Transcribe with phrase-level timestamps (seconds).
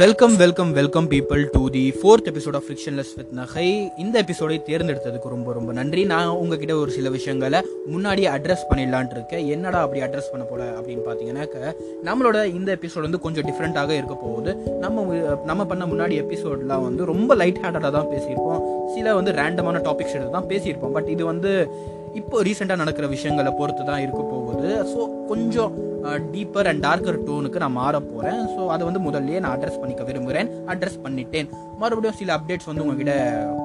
[0.00, 3.66] Welcome welcome welcome people to the fourth episode of Frictionless with Nagai
[3.96, 6.04] இந்த எபிசோடை தேர்ந்தெடுத்ததுக்கு ரொம்ப ரொம்ப நன்றி.
[6.12, 9.44] நான் உங்ககிட்ட ஒரு சில விஷயங்களை முன்னாடியே அட்ரஸ் பண்ணிடலான்ட்டு இருக்கேன்.
[9.46, 11.74] என்னடா அப்படி அட்ரஸ் பண்ண போல அப்படின்னு பார்த்தீங்கன்னாக்க
[12.08, 14.54] நம்மளோட இந்த எபிசோட் வந்து கொஞ்சம் டிஃப்ரெண்ட்டாக இருக்க போகுது.
[14.84, 15.04] நம்ம
[15.50, 18.62] நம்ம பண்ண முன்னாடி எபிசோட்லாம் வந்து ரொம்ப லைட் ஹேண்டடாக தான் பேசியிருப்போம்.
[18.94, 20.96] சில வந்து ரேண்டமான டாபிக்ஸ் எடுத்து தான் பேசியிருப்போம்.
[20.98, 21.52] பட் இது வந்து
[22.20, 24.70] இப்போ ரீசெண்டாக நடக்கிற விஷயங்களை பொறுத்து தான் இருக்க போகுது.
[24.92, 25.00] ஸோ
[25.30, 25.72] கொஞ்சம்
[26.32, 30.48] டீப்பர் அண்ட் டார்க்கர் டோனுக்கு நான் மாற போகிறேன் ஸோ அதை வந்து முதல்லயே நான் அட்ரஸ் பண்ணிக்க விரும்புகிறேன்
[30.72, 31.48] அட்ரஸ் பண்ணிட்டேன்.
[31.80, 33.14] மறுபடியும் சில அப்டேட்ஸ் வந்து உங்ககிட்ட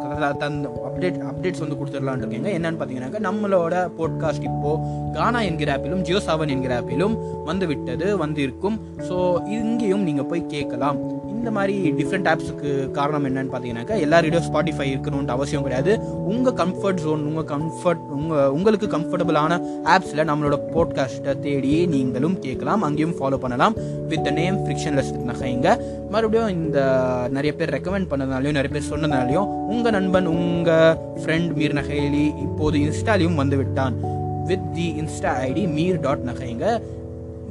[0.03, 2.49] தந்து தந்த அப்டேட் அப்டேட்ஸ் வந்து கொடுத்துடலான் இருக்கீங்க.
[2.57, 4.71] என்னன்னு பார்த்தீங்கன்னாக்கா நம்மளோட போட்காஸ்ட் இப்போ
[5.17, 7.17] கானா என்கிற ஆப்பிலும் ஜியோ சாவன் என்கிற ஆப்பிலும்
[7.49, 8.77] வந்து விட்டது வந்து இருக்கும்
[9.09, 9.17] ஸோ
[9.59, 10.99] இங்கேயும் நீங்கள் போய் கேட்கலாம்.
[11.39, 15.91] இந்த மாதிரி டிஃப்ரெண்ட் ஆப்ஸுக்கு காரணம் என்னன்னு பார்த்தீங்கன்னாக்கா எல்லாரிடையும் ஸ்பாட்டிஃபை இருக்கணும்ன்ற அவசியம் கிடையாது.
[16.31, 19.59] உங்கள் கம்ஃபர்ட் ஜோன் உங்கள் கம்ஃபர்ட் உங்கள் உங்களுக்கு கம்ஃபர்டபுளான
[19.95, 23.77] ஆப்ஸில் நம்மளோட போட்காஸ்ட்டை தேடி நீங்களும் கேட்கலாம் அங்கேயும் ஃபாலோ பண்ணலாம்.
[24.11, 25.67] வித் த நேம் ஃப்ரிக்ஷன்லெஸ் நகைங்க
[26.13, 26.79] மறுபடியும் இந்த
[27.37, 33.41] நிறைய பேர் ரெக்கமெண்ட் பண்ணதுனாலையும் நிறைய பேர் சொன்னதுனாலையும் உங்கள் நண்பன் உங்கள் ஃப்ரெண்ட் மீர் நகைலி இப்போது இன்ஸ்டாலையும்
[33.41, 33.97] வந்து விட்டான்.
[34.51, 36.65] With the Insta ID Meer dot நகைங்க.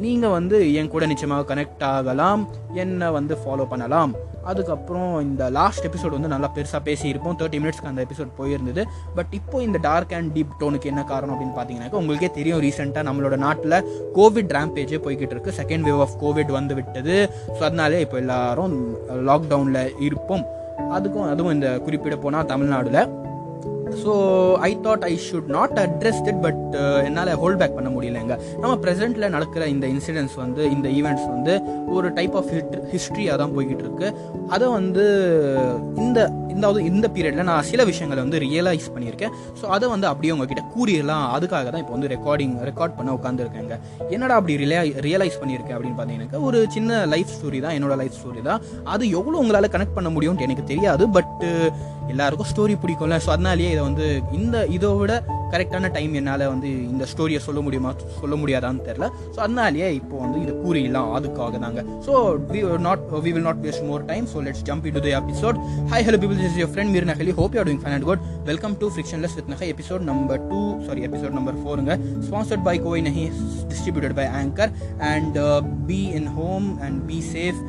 [0.03, 2.43] நீங்கள் வந்து என் கூட நிச்சயமாக கனெக்ட் ஆகலாம்.
[2.83, 4.13] என்னை வந்து ஃபாலோ பண்ணலாம்.
[4.51, 7.37] அதுக்கப்புறம் இந்த லாஸ்ட் எபிசோட் வந்து நல்லா பெருசாக பேசியிருப்போம்.
[7.41, 8.83] தேர்ட்டி மினிட்ஸ்க்கு அந்த எபிசோட் போயிருந்தது.
[9.17, 13.37] பட் இப்போ இந்த டார்க் அண்ட் டீப் டோனுக்கு என்ன காரணம் அப்படின்னு பார்த்தீங்கன்னாக்கா உங்களுக்கே தெரியும் ரீசெண்டாக நம்மளோட
[13.47, 13.77] நாட்டில்
[14.19, 15.57] கோவிட் ரேம்பேஜே போய்கிட்டு இருக்கு.
[15.61, 17.17] செகண்ட் வேவ் ஆஃப் கோவிட் வந்து விட்டது.
[17.57, 18.77] ஸோ அதனாலே இப்போ எல்லாரும்
[19.31, 20.47] லாக்டவுனில் இருப்போம்.
[20.97, 23.01] அதுக்கும் அதுவும் இந்த குறிப்பிட போனால் தமிழ்நாடுல.
[24.03, 24.13] So
[24.69, 26.65] I thought I should not address it but
[27.09, 28.35] என்னால் ஹோல்ட் பேக் பண்ண முடியலங்க.
[28.63, 31.55] நம்ம ப்ரெசென்ட்டில் நடக்கிற இந்த இன்சிடென்ட்ஸ் வந்து இந்த ஈவெண்ட்ஸ் வந்து
[31.97, 32.51] ஒரு டைப் ஆஃப்
[32.95, 34.09] ஹிஸ்ட்ரியாக தான் போய்கிட்டு இருக்கு
[34.57, 35.07] அதை வந்து
[36.05, 36.19] இந்த
[36.53, 39.35] இந்த இந்த பீரியடில் நான் சில விஷயங்களை வந்து ரியலைஸ் பண்ணியிருக்கேன்.
[39.59, 41.27] ஸோ அதை வந்து அப்படியே உங்ககிட்ட கூறிடலாம்.
[41.37, 43.75] அதுக்காக தான் இப்போ வந்து ரெக்கார்டிங் ரெக்கார்ட் பண்ண உட்காந்துருக்கேங்க
[44.15, 48.43] என்னடா அப்படி ரிலே ரியலைஸ் பண்ணியிருக்கேன் அப்படின்னு பார்த்தீங்கன்னா ஒரு சின்ன லைஃப் ஸ்டோரி தான் என்னோட லைஃப் ஸ்டோரி
[48.49, 48.63] தான்.
[48.95, 51.45] அது எவ்வளோ உங்களால் கனெக்ட் பண்ண முடியும்னு எனக்கு தெரியாது பட்
[52.13, 53.19] எல்லாருக்கும் ஸ்டோரி பிடிக்கும்ல.
[53.25, 54.07] ஸோ அதனாலேயே இதை வந்து
[54.39, 55.13] இந்த இதை விட
[55.53, 59.05] கரெக்டான டைம் என்னால் வந்து இந்த ஸ்டோரியை சொல்ல முடியுமா சொல்ல முடியாதான்னு தெரில
[59.35, 61.11] ஸோ அதனாலேயே இப்போ வந்து இதை கூறிடலாம்.
[61.19, 61.81] அதுக்காக தாங்க.
[62.07, 62.13] So
[62.51, 65.59] we not we will not waste more time so let's jump into the episode
[65.93, 68.77] hi hello people is your friend Meer Nagali hope you doing fine and good welcome
[68.83, 71.95] to Frictionless with Nagai episode number two sorry episode number ஃபோருங்க
[72.29, 73.27] sponsored by Kovai Nagi
[73.73, 74.73] distributed by Anchor
[75.13, 75.39] and
[75.91, 77.61] be in home and be safe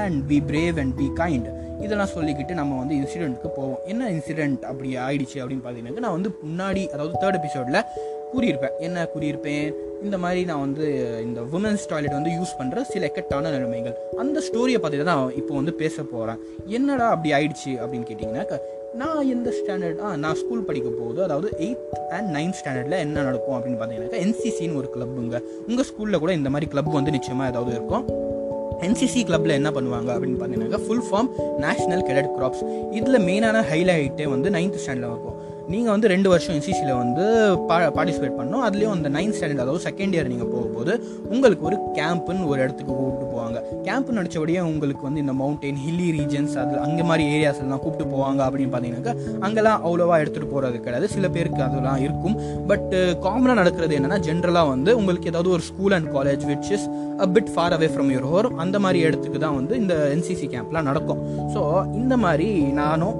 [0.00, 1.48] and be brave and be kind
[1.84, 3.78] இதெல்லாம் சொல்லிக்கிட்டு நம்ம வந்து இன்சிடெண்ட்டுக்கு போவோம்.
[3.92, 7.80] என்ன incident அப்படி ஆயிடுச்சு அப்படின்னு பார்த்தீங்கன்னா நான் வந்து முன்னாடி அதாவது தேர்ட் எபிசோடில்
[8.34, 8.76] கூறியிருப்பேன்.
[8.86, 9.66] என்ன கூறியிருப்பேன்?
[10.02, 10.84] இந்த மாதிரி நான் வந்து
[11.24, 13.96] இந்த உமன்ஸ் டாய்லெட் வந்து யூஸ் பண்ணுற சில எக்கட்டான நிலைமைகள்.
[14.18, 16.40] அந்த ஸ்டோரியை பார்த்துட்டு தான் இப்போ வந்து பேச போகிறேன்
[16.78, 18.58] என்னடா அப்படி ஆயிடுச்சு அப்படின்னு கேட்டிங்கன்னாக்க
[19.00, 23.56] நான் எந்த ஸ்டாண்டர்ட் ஆ நான் ஸ்கூல் படிக்க போகுது அதாவது எயித் அண்ட் நைன்த் ஸ்டாண்டர்டில் என்ன நடக்கும்
[23.58, 25.38] அப்படின்னு பார்த்தீங்கன்னாக்கா என்சிசின்னு ஒரு கிளப்புங்க
[25.68, 28.04] உங்கள் ஸ்கூலில் கூட இந்த மாதிரி கிளப் வந்து நிச்சயமாக ஏதாவது இருக்கும்?
[28.82, 32.62] என்சிசி கிளப்பில் என்ன பண்ணுவாங்க அப்படின்னு பார்த்தீங்கன்னாக்கா full form National Cadet Corps
[32.92, 35.38] இதில் மெயினான ஹைலைட்டே வந்து நைன்த் ஸ்டாண்டர்டில் இருக்கும்
[35.70, 37.24] நீங்கள் வந்து ரெண்டு வருஷம் என்சிசியில் வந்து
[37.68, 40.92] பா பார்ட்டிசிபேட் பண்ணோம் அதுலேயும் அந்த நைன்த் ஸ்டாண்டர்ட் அதாவது செகண்ட் இயர் நீங்கள் போகும்போது
[41.34, 43.58] உங்களுக்கு ஒரு கேம்ப்புன்னு ஒரு இடத்துக்கு கூப்பிட்டு போவாங்க.
[43.86, 48.72] கேம்ப் நடிச்சபடியே உங்களுக்கு வந்து இந்த மவுண்டெயின் ஹில்லி ரீஜன்ஸ் அதில் அங்கே மாதிரி ஏரியாஸ்லாம் கூப்பிட்டு போவாங்க அப்படின்னு
[48.74, 49.14] பார்த்தீங்கன்னாக்கா
[49.46, 51.08] அங்கெல்லாம் அவ்வளோவா எடுத்துகிட்டு போகிறது கிடையாது.
[51.14, 52.36] சில பேருக்கு அதெல்லாம் இருக்கும்.
[52.70, 52.94] பட்
[53.26, 56.86] காமனாக நடக்கிறது என்னென்னா ஜென்ரலாக வந்து உங்களுக்கு ஏதாவது ஒரு school and college which is
[57.24, 60.88] a bit far away from your home அந்த மாதிரி இடத்துக்கு தான் வந்து இந்த என்சிசி கேம்ப்லாம்
[60.92, 61.22] நடக்கும்.
[61.54, 61.60] ஸோ
[62.02, 62.48] இந்த மாதிரி
[62.80, 63.18] நானும்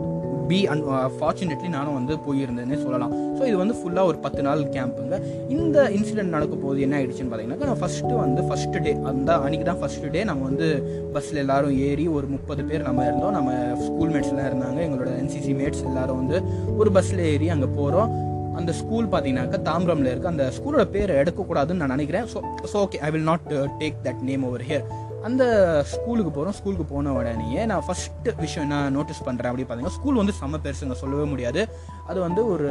[0.49, 0.83] பி அன்
[1.19, 3.13] ஃபார்ச்சுனேட்லி நானும் வந்து போயிருந்தேன்னே சொல்லலாம்.
[3.37, 5.19] ஸோ இது வந்து ஃபுல்லாக ஒரு பத்து நாள் கேம்ப்புங்க
[5.57, 9.81] இந்த இன்சிடென்ட் நடக்கும் போது என்ன ஆயிடுச்சுன்னு பார்த்தீங்கன்னா நான் ஃபஸ்ட்டு வந்து ஃபஸ்ட்டு டே அந்த அன்றைக்கி தான்
[9.83, 10.69] ஃபஸ்ட்டு டே நம்ம வந்து
[11.15, 13.37] பஸ்ஸில் எல்லாரும் ஏறி ஒரு முப்பது பேர் நம்ம இருந்தோம்.
[13.39, 13.53] நம்ம
[13.87, 14.81] ஸ்கூல் மேட்ஸ்லாம் இருந்தாங்க.
[14.89, 16.39] எங்களோட என்சிசி மேட்ஸ் எல்லாரும் வந்து
[16.83, 18.11] ஒரு பஸ்ஸில் ஏறி அங்கே போகிறோம்
[18.61, 22.27] அந்த ஸ்கூல் பார்த்தீங்கன்னாக்கா தாம்பரம்ல இருக்கு அந்த ஸ்கூலோட பேர் எடுக்கக்கூடாதுன்னு நான் நினைக்கிறேன்.
[22.33, 22.39] So
[22.73, 23.47] so okay I will not
[23.83, 24.85] take that name over here
[25.29, 25.43] அந்த
[25.93, 30.35] ஸ்கூலுக்கு போகிறோம் ஸ்கூலுக்கு போன உடனேயே நான் ஃபஸ்ட்டு விஷயம் என்ன நோட்டீஸ் பண்ணுறேன் அப்படி பார்த்தீங்கன்னா ஸ்கூல் வந்து
[30.39, 31.61] செம்ம பெருசுங்க சொல்லவே முடியாது.
[32.11, 32.67] அது வந்து ஒரு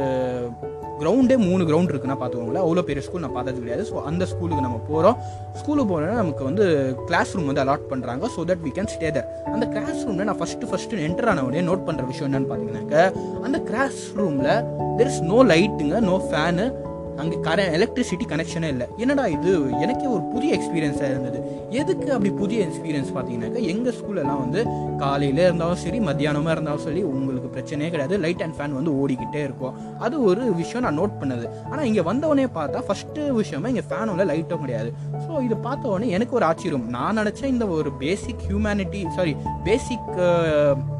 [1.00, 2.64] கிரவுண்டே மூணு கிரவுண்ட் இருக்குன்னா பார்த்துக்கோங்களேன்.
[2.66, 3.84] அவ்வளோ பெரிய ஸ்கூல் நான் பார்த்தது கிடையாது.
[3.90, 5.16] ஸோ அந்த ஸ்கூலுக்கு நம்ம போகிறோம்
[5.60, 6.64] ஸ்கூலுக்கு போனோன்னா நமக்கு வந்து
[7.08, 10.40] கிளாஸ் ரூம் வந்து அலாட் பண்ணுறாங்க so that we can stay there அந்த கிளாஸ் ரூமில் நான்
[10.42, 12.96] ஃபஸ்ட்டு ஃபஸ்ட்டு என்டர் ஆன உடனே நோட் பண்ணுற விஷயம் என்னன்னு பார்த்தீங்கன்னாக்க
[13.48, 14.52] அந்த கிளாஸ் ரூமில்
[14.98, 16.66] தெர் இஸ் நோ லைட்டுங்க நோ ஃபேனு
[17.20, 18.86] அங்கே கர எலக்ட்ரிசிட்டி கனெக்ஷனே இல்லை.
[19.02, 19.52] என்னடா இது?
[19.84, 21.38] எனக்கே ஒரு புதிய எக்ஸ்பீரியன்ஸாக இருந்தது.
[21.80, 24.60] எதுக்கு அப்படி புதிய எக்ஸ்பீரியன்ஸ் பார்த்தீங்கன்னாக்கா எங்கள் ஸ்கூலெல்லாம் வந்து
[25.02, 28.16] காலையில் இருந்தாலும் சரி மத்தியானமாக இருந்தாலும் சரி உங்களுக்கு பிரச்சனையே கிடையாது.
[28.24, 29.76] லைட் அண்ட் ஃபேன் வந்து ஓடிக்கிட்டே இருக்கும்.
[30.06, 31.46] அது ஒரு விஷயம் நான் நோட் பண்ணது.
[31.70, 34.92] ஆனால் இங்கே வந்தவொடனே பார்த்தா ஃபஸ்ட்டு விஷயமா இங்கே ஃபேனும் இல்லை லைட்டும் கிடையாது.
[35.24, 36.86] ஸோ இதை பார்த்த உடனே எனக்கு ஒரு ஆச்சரியம்.
[36.96, 39.34] நான் நினச்சேன் இந்த ஒரு பேசிக் ஹியூமனிட்டி சாரி
[39.68, 40.12] பேசிக்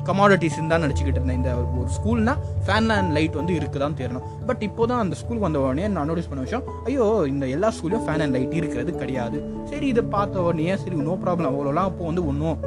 [0.09, 1.39] கமாடிட்டிஸ்ன்னு தான் நினச்சிக்கிட்டு இருந்தேன்.
[1.41, 1.51] இந்த
[1.81, 2.35] ஒரு ஸ்கூல்னா
[2.67, 4.27] ஃபேன் அண்ட் லைட் வந்து இருக்குதான் தெரியணும்.
[4.51, 8.07] பட் இப்போ தான் அந்த ஸ்கூலுக்கு வந்த உடனே நான் நோட்டீஸ் பண்ண விஷயம் ஐயோ இந்த எல்லா ஸ்கூல்லையும்
[8.09, 9.41] ஃபேன் அண்ட் லைட் இருக்கிறது கிடையாது.
[9.73, 12.59] சரி இதை பார்த்த உடனே சரி நோ ப்ராப்ளம் அவ்வளோலாம் அப்போ வந்து ஒன்றும்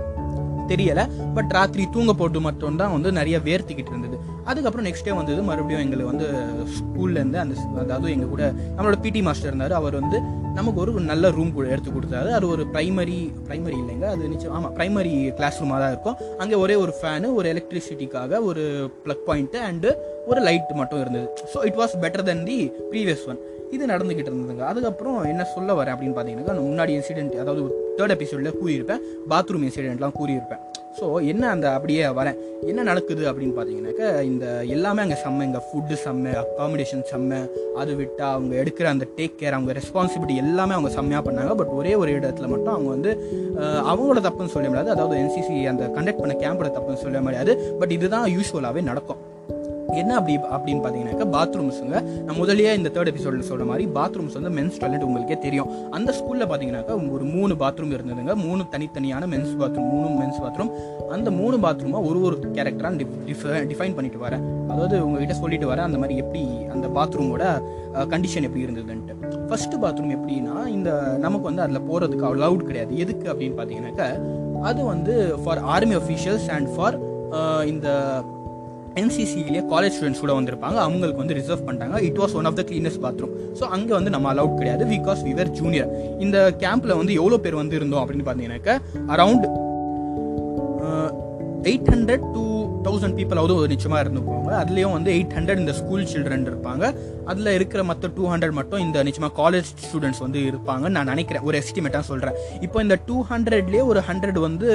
[0.70, 1.04] தெரியலை.
[1.36, 4.18] பட் ராத்திரி தூங்க போட்டு மட்டும் தான் வந்து நிறைய வேர்த்திக்கிட்டு இருந்தது.
[4.50, 6.28] அதுக்கப்புறம் நெக்ஸ்ட் டே வந்தது மறுபடியும் எங்களுக்கு வந்து
[6.78, 7.54] ஸ்கூல்லேருந்து அந்த
[7.84, 8.44] அதாவது எங்கள் கூட
[8.76, 9.76] நம்மளோட பிடி மாஸ்டர் இருந்தார்.
[9.82, 10.18] அவர் வந்து
[10.58, 13.18] நமக்கு ஒரு நல்ல ரூம் கூட எடுத்து கொடுத்தாரு அது ஒரு ப்ரைமரி
[13.48, 14.06] ப்ரைமரி இல்லைங்க.
[14.16, 16.18] அது நிச்சயம் ஆமாம் ப்ரைமரி கிளாஸ் ரூமாக தான் இருக்கும்.
[16.44, 18.64] அங்கே ஒரே ஒரு ஃபேனு ஒரு எலக்ட்ரிசிட்டிக்காக ஒரு
[19.06, 19.92] ப்ளக் பாயிண்ட்டு அண்டு
[20.32, 21.28] ஒரு லைட் மட்டும் இருந்தது.
[21.54, 22.60] So it was better then the
[22.94, 23.42] previous one
[23.76, 24.66] இது நடந்துக்கிட்டு இருந்ததுங்க.
[24.72, 27.62] அதுக்கப்புறம் என்ன சொல்ல வரேன் அப்படின்னு பார்த்தீங்கன்னா முன்னாடி இன்சிடென்ட் அதாவது
[28.00, 29.04] தேர்ட் எபிசோடில் கூறியிருப்பேன்.
[29.34, 30.64] பாத்ரூம் இன்சிடென்ட்லாம் கூறியிருப்பேன்.
[31.00, 32.38] ஸோ என்ன அந்த அப்படியே வரேன்
[32.72, 34.46] என்ன நடக்குது அப்படின்னு பார்த்தீங்கன்னாக்கா இந்த
[34.76, 37.40] எல்லாமே அங்கே செம்ம இங்கே ஃபுட்டு செம்ம அக்காமடேஷன் செம்ம
[37.82, 41.54] அது விட்டால் அவங்க எடுக்கிற அந்த டேக் கேர் அவங்க ரெஸ்பான்சிபிலிட்டி எல்லாமே அவங்க செம்மையாக பண்ணாங்க.
[41.62, 43.14] பட் ஒரே ஒரு இடத்துல மட்டும் அவங்க வந்து
[43.92, 44.94] அவங்களோட தப்புன்னு சொல்ல முடியாது.
[44.96, 47.54] அதாவது என்சிசி அந்த கண்டக்ட் பண்ண கேம்போட தப்புன்னு சொல்ல முடியாது.
[47.82, 49.22] பட் இதுதான் யூஸ்வலாகவே நடக்கும்.
[50.02, 54.80] என்ன அப்படி அப்படின்னு பார்த்தீங்கன்னாக்கா பாத்ரூம்ஸுங்க நான் முதலியே இந்த தேர்ட் எபிசோடில் சொல்கிற மாதிரி பாத்ரூம்ஸ் வந்து மென்ஸ்
[54.82, 55.70] டாய்லெட் உங்களுக்கே தெரியும்.
[55.98, 58.36] அந்த ஸ்கூலில் பார்த்தீங்கன்னாக்கா ஒரு மூணு பாத்ரூம் இருந்ததுங்க.
[58.46, 60.72] மூணு தனித்தனியான மென்ஸ் பாத்ரூம் மூணு மென்ஸ் பாத்ரூம்
[61.16, 66.18] அந்த மூணு பாத்ரூமாக ஒரு ஒரு கேரக்டராக டிஃபைன் பண்ணிட்டு வரேன் அதாவது உங்ககிட்ட சொல்லிட்டு வரேன் அந்த மாதிரி
[66.24, 66.44] எப்படி
[66.76, 67.44] அந்த பாத்ரூமோட
[68.14, 69.14] கண்டிஷன் எப்படி இருந்ததுன்ட்டு.
[69.50, 70.92] ஃபர்ஸ்ட் பாத்ரூம் எப்படின்னா இந்த
[71.26, 72.94] நமக்கு வந்து அதில் போகிறதுக்கு அவ்வளோ லவுட் கிடையாது.
[73.04, 74.10] எதுக்கு அப்படின்னு பார்த்தீங்கன்னாக்கா
[74.70, 76.98] அது வந்து for army officials and for
[77.74, 77.88] இந்த
[79.02, 80.78] என்சிசியிலே காலேஜ் ஸ்டூடெண்ட்ஸ் கூட வந்திருப்பாங்க.
[80.86, 81.98] அவங்களுக்கு வந்து ரிசர்வ் பண்ணிட்டாங்க.
[82.10, 85.34] It was one of the cleanest bathroom so அங்கே வந்து நம்ம அலவுட் கிடையாது பிகாஸ் வி
[85.40, 85.90] வேர் ஜூனியர்
[86.26, 88.80] இந்த கேம்பில் வந்து எவ்வளோ பேர் வந்து இருந்தோம் அப்படின்னு பார்த்தீங்கன்னாக்க
[89.16, 89.48] around
[91.72, 92.46] eight hundred two
[92.88, 96.84] thousand பீப்புளாவது ஒரு நிச்சயமாக இருந்துப்பாங்க அதுலேயும் வந்து எயிட் ஹண்ட்ரட் இந்த ஸ்கூல் சில்ட்ரன் இருப்பாங்க.
[97.32, 101.46] அதில் இருக்கிற மற்ற டூ ஹண்ட்ரட் மட்டும் இந்த நிச்சயமாக காலேஜ் ஸ்டூடெண்ட்ஸ் வந்து இருப்பாங்க நான் நினைக்கிறேன்.
[101.50, 102.36] ஒரு எஸ்டிமேட்டாக சொல்கிறேன்
[102.68, 104.68] இப்போ இந்த டூ ஹண்ட்ரட்லேயே ஒரு ஹண்ட்ரட் வந்து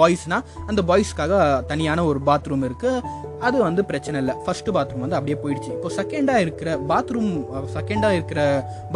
[0.00, 1.42] பாய்ஸ்னால் அந்த பாய்ஸ்க்காக
[1.72, 4.34] தனியான ஒரு பாத்ரூம் இருக்குது அது வந்து பிரச்சனை இல்லை.
[4.44, 5.70] ஃபர்ஸ்ட் பாத்ரூம் வந்து அப்படியே போயிடுச்சு.
[5.76, 7.30] இப்போ செகண்டாக இருக்கிற பாத்ரூம்
[7.76, 8.40] செகண்டாக இருக்கிற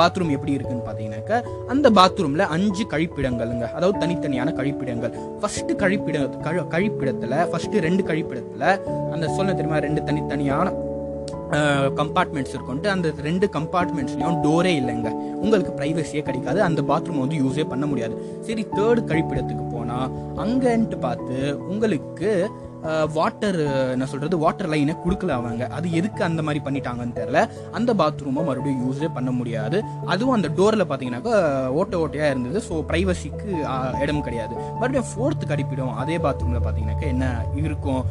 [0.01, 1.39] பாத்ரூம் எப்படி இருக்குன்னு பார்த்தீங்கன்னாக்கா
[1.75, 3.69] அந்த பாத்ரூமில் அஞ்சு கழிப்பிடங்கள்ங்க.
[3.77, 5.15] அதாவது தனித்தனியான கழிப்பிடங்கள்.
[5.43, 8.69] ஃபர்ஸ்ட் கழிப்பிட கழ கழிப்பிடத்தில் ஃபர்ஸ்ட் ரெண்டு கழிப்பிடத்தில்
[9.15, 9.81] அந்த சொல்ல தெரியுமா?
[9.89, 10.75] ரெண்டு தனித்தனியான
[11.99, 15.11] கம்பார்ட்மெண்ட்ஸ் இருக்கும்ட்டு அந்த ரெண்டு கம்பார்ட்மெண்ட்ஸ்லையும் டோரே இல்லைங்க.
[15.43, 16.61] உங்களுக்கு ப்ரைவசியே கிடைக்காது.
[16.69, 18.15] அந்த பாத்ரூம் வந்து யூஸே பண்ண முடியாது.
[18.47, 20.11] சரி தேர்ட் கழிப்பிடத்துக்கு போனால்
[20.45, 21.37] அங்கன்ட்டு பார்த்து
[21.73, 22.31] உங்களுக்கு
[23.17, 23.59] வாட்டர்
[23.95, 25.65] என்ன சொல்கிறது வாட்டர் லைனை கொடுக்கல அவங்க.
[25.77, 27.41] அது எதுக்கு அந்த மாதிரி பண்ணிட்டாங்கன்னு தெரில
[27.79, 29.79] அந்த பாத்ரூமை மறுபடியும் யூஸே பண்ண முடியாது.
[30.15, 31.37] அதுவும் அந்த டோரில் பார்த்தீங்கன்னாக்கா
[31.81, 32.61] ஓட்ட ஓட்டையாக இருந்தது.
[32.69, 33.51] ஸோ ப்ரைவசிக்கு
[34.05, 34.55] இடம் கிடையாது.
[34.81, 37.27] மறுபடியும் ஃபோர்த்து கடிப்பிடும் அதே பாத்ரூமில் பார்த்தீங்கன்னாக்கா என்ன
[37.65, 38.05] இருக்கும்?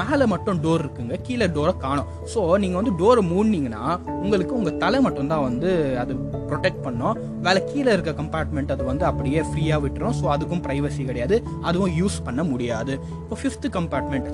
[0.00, 1.16] மேலே மட்டும் டோர் இருக்குங்க.
[1.26, 2.08] கீழே டோரை காணும்.
[2.32, 3.84] ஸோ நீங்கள் வந்து டோரை மூடினீங்கன்னா
[4.24, 5.70] உங்களுக்கு உங்கள் தலை மட்டும்தான் வந்து
[6.02, 6.14] அது
[6.50, 7.18] ப்ரொடெக்ட் பண்ணும்.
[7.46, 10.16] வேலை கீழே இருக்க கம்பார்ட்மெண்ட் அது வந்து அப்படியே ஃப்ரீயாக விட்டுரும்.
[10.20, 11.38] ஸோ அதுக்கும் ப்ரைவசி கிடையாது.
[11.70, 12.94] அதுவும் யூஸ் பண்ண முடியாது.
[13.22, 14.30] இப்போ ஃபிஃப்த்து கம்பார்ட்மெண்ட்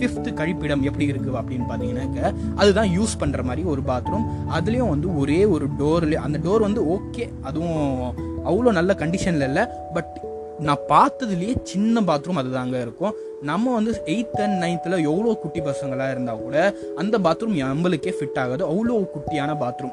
[0.00, 2.32] ஃபிஃப்த்து கழிப்பிடம் எப்படி இருக்குது அப்படின்னு பார்த்தீங்கன்னாக்க
[2.62, 4.28] அதுதான் யூஸ் பண்ணுற மாதிரி ஒரு பாத்ரூம்
[4.58, 7.82] அதுலேயும் வந்து ஒரே ஒரு டோர்லேயே அந்த டோர் வந்து ஓகே அதுவும்
[8.50, 9.64] அவ்வளோ நல்ல கண்டிஷனில் இல்லை.
[9.96, 10.14] பட்
[10.60, 13.14] நான் பார்த்ததுலேயே சின்ன பாத்ரூம் அதுதாங்க இருக்கும்.
[13.42, 18.64] நம்ம வந்து எயித் அண்ட் நைன்த்தில் எவ்வளோ குட்டி பசங்களாக இருந்தால் கூட அந்த பாத்ரூம் நம்மளுக்கே ஃபிட் ஆகாது.
[18.66, 19.92] அவ்வளோ குட்டியான பாத்ரூம்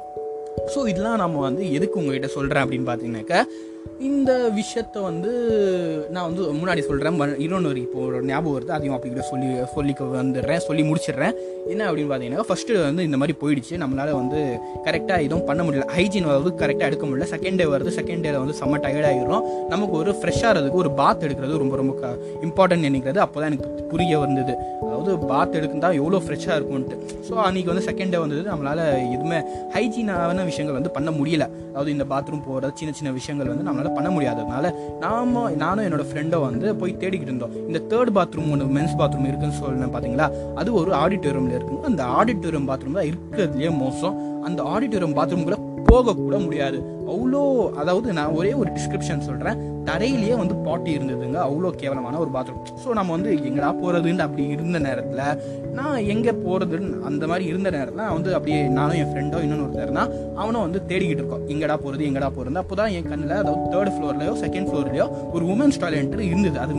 [0.75, 3.43] ஸோ இதெல்லாம் நம்ம வந்து எதுக்கு உங்ககிட்ட சொல்கிறேன் அப்படின்னு பார்த்தீங்கன்னாக்கா
[3.85, 5.31] இந்த விஷயத்த வந்து
[6.09, 8.67] நான் வந்து முன்னாடி சொல்கிறேன் இன்னொன்று இப்போ ஒரு ஞாபகம் வருது.
[8.67, 10.57] அதையும் அப்படி கூட சொல்லி சொல்லிக்க வந்துடுறேன்.
[10.57, 11.33] சொல்லி முடிச்சிடுறேன்.
[11.67, 13.73] என்ன அப்படின்னு பார்த்தீங்கன்னா ஃபஸ்ட்டு வந்து இந்த மாதிரி போயிடுச்சு.
[13.77, 15.87] நம்மளால் வந்து கரெக்டாக எதுவும் பண்ண முடியல.
[15.95, 17.27] ஹைஜீன் வந்து கரெக்டாக எடுக்க முடியல.
[17.35, 17.91] செகண்ட் டே வருது.
[17.99, 22.09] செகண்ட் டேல வந்து செம்ம டயர்டாகிடும் ஆகிரும் நமக்கு ஒரு ஃப்ரெஷ்ஷாகிறதுக்கு ஒரு பாத் எடுக்கிறது ரொம்ப ரொம்ப
[22.43, 23.17] இம்பார்ட்டன்ட் நினைக்கிறது.
[23.17, 24.55] அப்போ தான் எனக்கு புரிய வந்தது.
[24.81, 26.97] அதாவது பாத் எடுக்குந்தா எவ்வளோ ஃப்ரெஷ்ஷாக இருக்கும்ன்ட்டு.
[27.29, 28.43] ஸோ அன்றைக்கி வந்து செகண்ட் டே வந்தது.
[28.51, 29.41] நம்மளால் எதுவுமே
[29.75, 31.47] ஹைஜீனான விஷயங்கள் வந்து பண்ண முடியல.
[31.69, 36.41] அதாவது இந்த பாத்ரூம் போகிறது சின்ன சின்ன விஷயங்கள் வந்து நம்மளால் பண்ண முடியாததுனால நாம நானும் என்னோட ஃப்ரெண்டை
[36.41, 37.53] வந்து போய் தேடிக்கிட்டு இருந்தோம்.
[37.67, 41.83] இந்த தேர்ட் பாத்ரூம் ஒன்று மென்ஸ் பாத்ரூம் இருக்குன்னு சொன்னேன் பார்த்தீங்களா அது ஒரு ஆடிட்டோரியமில் இருக்குங்க.
[41.83, 44.15] அந்த ஆடிட்டோரியம் பாத்ரூம் தான் இருக்கிறதுலேயே மோசம்.
[44.43, 45.57] அந்த ஆடிட்டோரியம் பாத்ரூம்குள்ளே
[45.89, 46.79] போகக்கூட முடியாது
[47.11, 47.41] அவ்வளோ
[47.81, 49.57] அதாவது நான் ஒரே ஒரு டிஸ்கிரிப்ஷன் சொல்கிறேன்
[49.87, 51.37] தரையிலேயே வந்து பாட்டி இருந்ததுங்க.
[51.47, 55.23] அவ்வளோ கேவலமான ஒரு பாத்ரூம் ஸோ நம்ம வந்து எங்கடா போகிறதுன்னு அப்படி இருந்த நேரத்தில்
[55.77, 60.03] நான் எங்கே போகிறதுன்னு அந்த மாதிரி இருந்த நேரத்தில் நான் வந்து அப்படியே நானும் என் ஃப்ரெண்டோ இன்னொன்று ஒருத்தர்னா
[60.41, 61.45] அவனும் வந்து தேடிக்கிட்டு இருக்கோம்.
[61.53, 65.81] எங்கடா போகிறது எங்கடா போகிறது அப்போ தான் என் கண்ணில் அதாவது தேர்ட் ஃப்ளோர்லையோ செகண்ட் ஃப்ளோர்லையோ ஒரு உமன்ஸ்
[65.83, 66.57] டாய்லெட் இருந்தது.
[66.65, 66.73] அது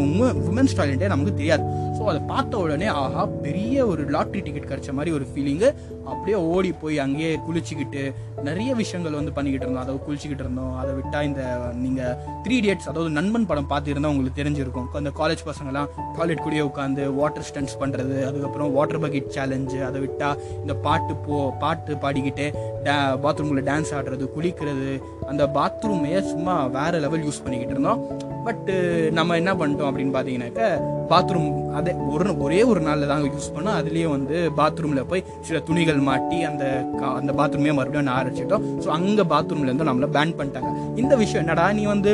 [0.52, 1.64] உமன்ஸ் டாய்லெட்டே நமக்கு தெரியாது.
[1.98, 5.70] ஸோ அதை பார்த்த உடனே ஆஹா பெரிய ஒரு லாட்ரி டிக்கெட் கிடைச்ச மாதிரி ஒரு ஃபீலிங்கு
[6.10, 8.02] அப்படியே ஓடி போய் அங்கேயே குளிச்சுக்கிட்டு
[8.48, 9.84] நிறைய விஷயங்கள் வந்து பண்ணிக்கிட்டு இருந்தோம்.
[9.84, 10.74] அதை குளிச்சுக்கிட்டு இருந்தோம்.
[10.80, 11.42] அதை விட்டால் இந்த
[11.84, 14.88] நீங்கள் த்ரீ இடியட்ஸ் அதாவது நண்பன் படம் பார்த்துருந்தா உங்களுக்கு தெரிஞ்சிருக்கும்.
[15.02, 20.40] அந்த காலேஜ் பசங்கலாம் டாய்லெட் கூடயே உட்காந்து வாட்டர் ஸ்டன்ஸ் பண்ணுறது அதுக்கப்புறம் வாட்டர் பக்கெட் சேலஞ்சு அதை விட்டால்
[20.62, 22.46] இந்த பாட்டு போ பாட்டு பாடிக்கிட்டு
[22.86, 22.94] டே
[23.24, 24.90] பாத்ரூமில் டான்ஸ் ஆடுறது குளிக்கிறது
[25.30, 28.02] அந்த பாத்ரூமையே சும்மா வேறு லெவல் யூஸ் பண்ணிக்கிட்டு இருந்தோம்.
[28.46, 28.74] பட்டு
[29.16, 30.62] நம்ம என்ன பண்ணிட்டோம் அப்படின்னு பார்த்தீங்கன்னாக்க
[31.10, 33.76] பாத்ரூம் அதே ஒரு ஒரே ஒரு நாளில் தான் யூஸ் பண்ணோம்.
[33.80, 36.64] அதுலேயே வந்து பாத்ரூமில் போய் சில துணிகள் மாட்டி அந்த
[37.00, 40.70] கா- அந்த பாத்ரூமே மறுபடியும் நான் அரைச்சிட்டோம் ஸோ அங்கே பாத்ரூம்லேருந்து நம்மளை பேன் பண்ணிட்டாங்க.
[40.96, 42.12] இந்த விஷயம் என்னடா நீ வந்து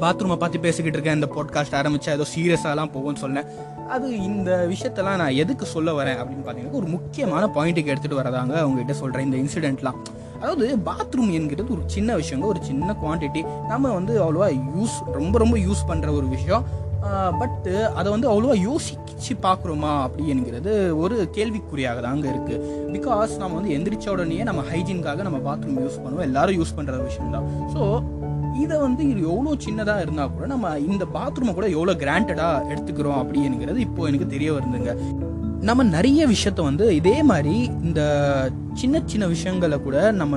[0.00, 3.48] பாத்ரூமை பார்த்து பேசிக்கிட்டு இருக்கேன் இந்த பாட்காஸ்ட் ஆரம்பிச்சா ஏதோ சீரியஸாலாம் போகும்னு சொன்னேன்
[3.88, 8.92] அது இந்த விஷயத்தெல்லாம் நான் எதுக்கு சொல்ல வரேன் அப்படின்னு பார்த்தீங்கன்னா ஒரு முக்கியமான பாயிண்ட்டுக்கு எடுத்துகிட்டு வரதாங்க அவங்ககிட்ட
[8.92, 9.98] சொல்கிறேன் இந்த இன்சிடென்ட்லாம்
[10.40, 15.56] அதாவது பாத்ரூம் என்கிறது ஒரு சின்ன விஷயங்க ஒரு சின்ன குவான்டிட்டி நம்ம வந்து அவ்வளோவா யூஸ் ரொம்ப ரொம்ப
[15.58, 16.64] யூஸ் பண்ணுற ஒரு விஷயம்.
[17.38, 18.54] பட்டு அதை வந்து அவ்வளோவா
[19.20, 20.72] யோசிச்சு பார்க்குறோமா அப்படிங்கிறது
[21.02, 22.60] ஒரு கேள்விக்குறியாக தாங்க இருக்குது
[22.94, 26.26] பிகாஸ் நம்ம வந்து எந்திரிச்ச உடனே நம்ம ஹைஜீன்காக நம்ம பாத்ரூம் யூஸ் பண்ணுவோம்.
[26.28, 27.48] எல்லாரும் யூஸ் பண்ணுற விஷயம் தான்.
[27.74, 27.82] ஸோ
[28.64, 33.84] இதை வந்து இது எவ்வளோ சின்னதாக இருந்தால் கூட நம்ம இந்த பாத்ரூமை கூட எவ்வளோ கிராண்டடாக எடுத்துக்கிறோம் அப்படிங்கிறது
[33.88, 34.94] இப்போ எனக்கு தெரிய வருதுங்க.
[35.68, 38.02] நம்ம நிறைய விஷயத்த வந்து இதே மாதிரி இந்த
[38.80, 40.36] சின்ன சின்ன விஷயங்களை கூட நம்ம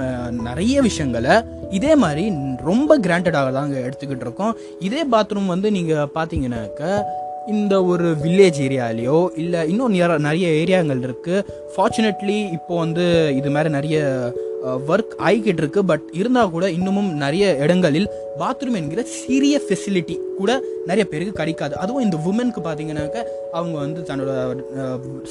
[0.50, 1.36] நிறைய விஷயங்களை
[1.78, 2.24] இதே மாதிரி
[2.70, 4.56] ரொம்ப கிராண்டடாக தாங்க எடுத்துக்கிட்டு இருக்கோம்.
[4.88, 6.82] இதே பாத்ரூம் வந்து நீங்கள் பார்த்தீங்கன்னாக்க
[7.50, 9.96] இந்த ஒரு வில்லேஜ் ஏரியாலேயோ இல்லை இன்னும்
[10.28, 11.46] நிறைய ஏரியாங்கள் இருக்குது
[11.76, 13.98] ஃபார்ச்சுனேட்லி இப்போ வந்து இது மாதிரி நிறைய
[14.64, 15.86] ஒர்க் ஆகிக்கிட்டு இருக்கு.
[15.86, 18.08] பட் இருந்தால் கூட இன்னமும் நிறைய இடங்களில்
[18.40, 20.52] பாத்ரூம் என்கிற சிறிய ஃபெசிலிட்டி கூட
[20.86, 21.76] நிறைய பேருக்கு கிடைக்காது.
[21.76, 24.32] அதுவும் இந்த உமனுக்கு பார்த்தீங்கன்னாக்க அவங்க வந்து தன்னோட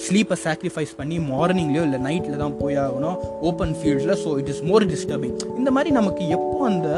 [0.04, 3.16] ஸ்லீப்பை சாக்ரிஃபைஸ் பண்ணி மார்னிங்லேயோ இல்லை நைட்டில் தான் போய் ஆகணும்.
[3.40, 6.88] ஓப்பன் ஃபீல்டில் so it is more disturbing இந்த மாதிரி நமக்கு எப்போ அந்த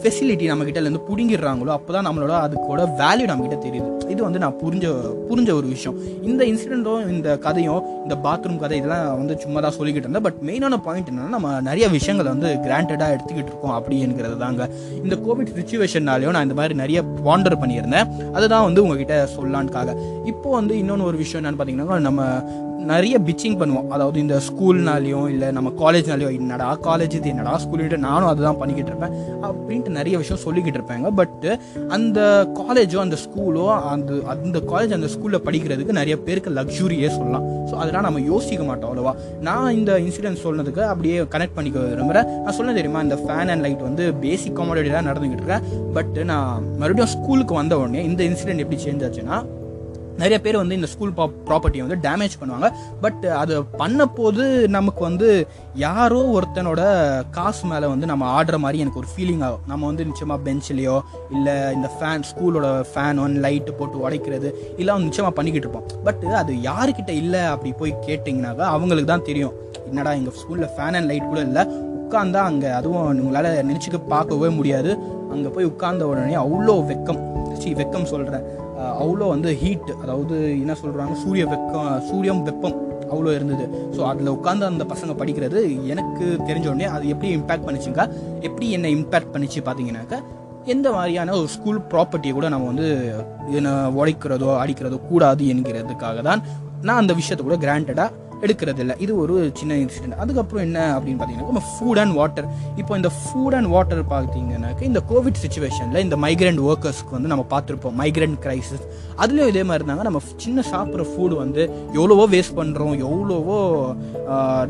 [0.00, 3.88] ஃபெசிலிட்டி நம்மக்கிட்டலேருந்து பிடுங்கிடுறாங்களோ அப்போ தான் நம்மளோட அதுக்கோட வேல்யூ நம்மக்கிட்ட தெரியுது.
[4.12, 4.86] இது வந்து நான் புரிஞ்ச
[5.30, 5.96] புரிஞ்ச ஒரு விஷயம்.
[6.28, 10.26] இந்த இன்சிடெண்ட்டும் இந்த கதையும் இந்த பாத்ரூம் கதை இதெல்லாம் வந்து சும்மா தான் சொல்லிக்கிட்டு இருந்தேன்.
[10.26, 14.68] பட் மெயினான பாயிண்ட் என்னன்னா நம்ம நிறைய விஷயங்களை வந்து கிராண்டடாக எடுத்துக்கிட்டு இருக்கோம் அப்படிங்கிறது தாங்க.
[15.04, 18.10] இந்த கோவிட் சுச்சுவேஷன்னாலையும் நான் இந்த மாதிரி நிறைய வாண்டர் பண்ணியிருந்தேன்.
[18.36, 19.96] அதுதான் வந்து உங்ககிட்ட சொல்லலான்காக
[20.32, 22.22] இப்போ வந்து இன்னொன்று ஒரு விஷயம் என்னன்னு பார்த்தீங்கன்னா நம்ம
[22.92, 23.88] நிறைய பிச்சிங் பண்ணுவோம்.
[23.94, 29.14] அதாவது இந்த ஸ்கூல்னாலையும் இல்லை நம்ம காலேஜ்னாலையும் என்னடா காலேஜ் இது என்னடா ஸ்கூல்ட்டு நானும் அதுதான் பண்ணிக்கிட்டு இருப்பேன்
[29.48, 31.10] அப்படின்ட்டு நிறைய விஷயம் சொல்லிக்கிட்டு இருப்பாங்க.
[31.20, 31.50] பட்டு
[31.96, 32.20] அந்த
[32.60, 37.46] காலேஜோ அந்த ஸ்கூலோ அந்த அந்த காலேஜ் அந்த ஸ்கூலில் படிக்கிறதுக்கு நிறைய பேருக்கு லக்ஸுரியே சொல்லலாம்.
[37.70, 39.14] ஸோ அதெல்லாம் நம்ம யோசிக்க மாட்டோம் அவ்வளோவா.
[39.48, 43.88] நான் இந்த இன்சிடென்ட் சொன்னதுக்கு அப்படியே கனெக்ட் பண்ணிக்க விரும்புகிறேன் நான் சொன்ன தெரியுமா இந்த ஃபேன் அண்ட் லைட்
[43.88, 45.66] வந்து பேசிக் காமோடிட்டி தான் நடந்துக்கிட்டு இருக்கேன்
[45.98, 49.38] பட் நான் மறுபடியும் ஸ்கூலுக்கு வந்த உடனே இந்த இன்சிடென்ட் எப்படி சேஞ்ச் ஆச்சுன்னா
[50.22, 51.12] நிறைய பேர் வந்து இந்த ஸ்கூல்
[51.48, 52.68] ப்ராப்பர்ட்டியை வந்து டேமேஜ் பண்ணுவாங்க.
[53.04, 54.44] பட் அது பண்ண போது
[54.76, 55.28] நமக்கு வந்து
[55.84, 56.82] யாரோ ஒருத்தனோட
[57.36, 59.64] காசு மேலே வந்து நம்ம ஆடுற மாதிரி எனக்கு ஒரு ஃபீலிங் ஆகும்.
[59.72, 60.96] நம்ம வந்து நிச்சயமாக பெஞ்சிலையோ
[61.36, 65.88] இல்லை இந்த ஃபேன் ஸ்கூலோட ஃபேன் ஒன் லைட்டு போட்டு உடைக்கிறது இல்லை வந்து நிச்சயமாக பண்ணிக்கிட்டு இருப்போம்.
[66.08, 69.56] பட் அது யாருக்கிட்ட இல்லை அப்படி போய் கேட்டிங்கனாக்கா அவங்களுக்கு தான் தெரியும்.
[69.88, 71.64] என்னடா எங்கள் ஸ்கூலில் ஃபேன் அண்ட் லைட் கூட இல்லை.
[72.04, 74.90] உட்காந்தா அங்கே அதுவும் உங்களால் நினச்சிக்க பார்க்கவே முடியாது.
[75.34, 77.22] அங்கே போய் உட்கார்ந்த உடனே அவ்வளோ வெக்கம்.
[77.62, 78.44] சி வெக்கம் சொல்கிறேன்
[78.78, 83.64] அவ்வளோ வந்து ஹீட் அதாவது என்ன சொல்கிறாங்க சூரிய வெக்கம் சூரியம் வெப்பம் அவ்வளோ இருந்தது.
[83.96, 88.04] ஸோ அதில் உட்காந்து அந்த பசங்க படிக்கிறது எனக்கு தெரிஞ்ச உடனே அது எப்படி இம்பேக்ட் பண்ணிச்சுங்க?
[88.40, 90.20] எப்படி என்னை இம்பேக்ட் பண்ணிச்சு பார்த்தீங்கன்னாக்கா
[90.66, 93.14] எந்த மாதிரியான ஒரு ஸ்கூல் ப்ராப்பர்ட்டியை கூட நம்ம வந்து
[93.50, 96.42] என்ன உடைக்கிறதோ அடிக்கிறதோ கூடாது என்கிறதுக்காக தான்
[96.82, 98.10] நான் அந்த விஷயத்தை கூட கிராண்டடாக
[98.44, 102.48] எடுக்கிறது இல்லை இது ஒரு சின்ன இன்சிடென்ட் அதுக்கப்புறம் என்ன அப்படின்னு பார்த்தீங்கன்னா ஃபுட் அண்ட் வாட்டர்
[102.80, 107.96] இப்போ இந்த ஃபுட் அண்ட் வாட்டர் பார்த்தீங்கன்னாக்க இந்த கோவிட் சுச்சுவேஷனில் இந்த மைக்ரெண்ட் ஒர்க்கர்ஸ்க்கு வந்து நம்ம பார்த்துருப்போம்.
[108.02, 108.84] மைக்ரெண்ட் கிரைசிஸ்
[109.22, 111.62] அதுலேயும் இதே மாதிரி இருந்தாங்க நம்ம சின்ன சாப்பிட்ற ஃபுட் வந்து
[111.98, 113.58] எவ்வளவோ வேஸ்ட் பண்ணுறோம் எவ்வளவோ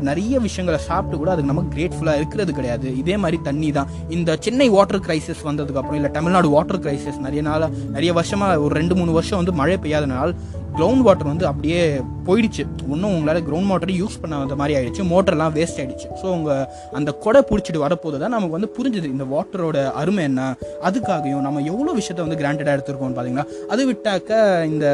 [0.09, 2.87] நிறைய விஷயங்களை சாப்பிட்டு கூட அதுக்கு நமக்கு கிரேட்ஃபுல்லாக இருக்கிறது கிடையாது.
[3.01, 3.89] இதே மாதிரி தண்ணி தான்.
[4.17, 8.97] இந்த சென்னை வாட்டர் கிரைசிஸ் வந்ததுக்கப்புறம் இல்லை தமிழ்நாடு வாட்டர் கிரைசிஸ் நிறைய நாள் நிறைய வருஷமாக ஒரு ரெண்டு
[8.99, 10.35] மூணு வருஷம் வந்து மழை பெய்யாதனால
[10.77, 11.81] கிரவுண்ட் வாட்டர் வந்து அப்படியே
[12.27, 12.63] போயிடுச்சு.
[12.93, 15.03] ஒன்றும் உங்களால் கிரவுண்ட் வாட்டர் யூஸ் பண்ணாத மாதிரி ஆயிடுச்சு.
[15.11, 16.09] மோட்டர்லாம் வேஸ்ட் ஆயிடுச்சு.
[16.21, 16.65] ஸோ உங்கள்
[16.99, 19.13] அந்த கொடை பிடிச்சிட்டு வரப்போது தான் நமக்கு வந்து புரிஞ்சுது.
[19.15, 20.49] இந்த வாட்டரோட அருமை என்ன?
[20.89, 24.31] அதுக்காகவும் நம்ம எவ்வளோ விஷயத்த வந்து கிராண்டடாக எடுத்துருக்கோம்னு பார்த்தீங்கன்னா அது விட்டாக்க
[24.71, 24.85] இந்த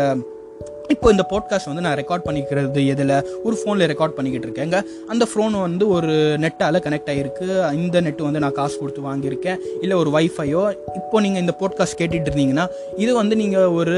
[0.94, 3.14] இப்போ இந்த பாட்காஸ்ட் வந்து நான் ரெக்கார்ட் பண்ணிக்கிறது எதில்?
[3.46, 4.78] ஒரு ஃபோனில் ரெக்கார்ட் பண்ணிக்கிட்டு இருக்கேங்க
[5.12, 6.14] அந்த ஃபோன் வந்து ஒரு
[6.44, 7.48] நெட்டால் கனெக்ட் ஆகிருக்கு
[7.80, 9.62] இந்த நெட்டு வந்து நான் காசு கொடுத்து வாங்கியிருக்கேன்.
[9.84, 10.64] இல்லை ஒரு வைஃபையோ
[11.00, 12.66] இப்போ நீங்கள் இந்த பாட்காஸ்ட் கேட்டுட்டு இருந்தீங்கன்னா
[13.04, 13.98] இது வந்து நீங்கள் ஒரு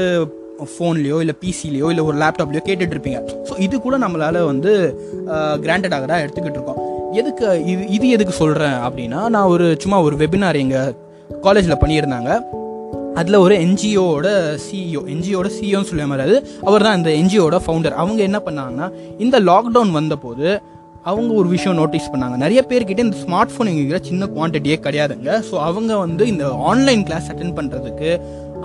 [0.72, 4.72] ஃபோன்லேயோ இல்லை பிசிலேயோ இல்லை ஒரு லேப்டாப்லேயோ கேட்டுட்ருப்பீங்க ஸோ இது கூட நம்மளால் வந்து
[5.64, 6.80] கிராண்டடாக தான் எடுத்துக்கிட்டு இருக்கோம்.
[7.20, 10.94] எதுக்கு இது இது எதுக்கு சொல்கிறேன் அப்படின்னா நான் ஒரு சும்மா ஒரு வெபினார் எங்கள்
[11.46, 12.30] காலேஜில் பண்ணியிருந்தாங்க.
[13.20, 14.28] அதில் ஒரு என்ஜிஓட
[14.66, 16.36] சிஇஓ என்ஜிஓட சிஇஓன்னு சொல்ல மாதிரி
[16.68, 18.86] அவர் தான் இந்த என்ஜிஓட ஃபவுண்டர் அவங்க என்ன பண்ணாங்கன்னா
[19.24, 20.48] இந்த லாக்டவுன் வந்தபோது
[21.10, 22.36] அவங்க ஒரு விஷயம் நோட்டீஸ் பண்ணாங்க.
[22.42, 25.30] நிறைய பேர்கிட்ட இந்த ஸ்மார்ட் ஃபோன் எங்கிற சின்ன குவான்டிட்டியே கிடையாதுங்க.
[25.48, 28.10] ஸோ அவங்க வந்து இந்த ஆன்லைன் கிளாஸ் அட்டென்ட் பண்ணுறதுக்கு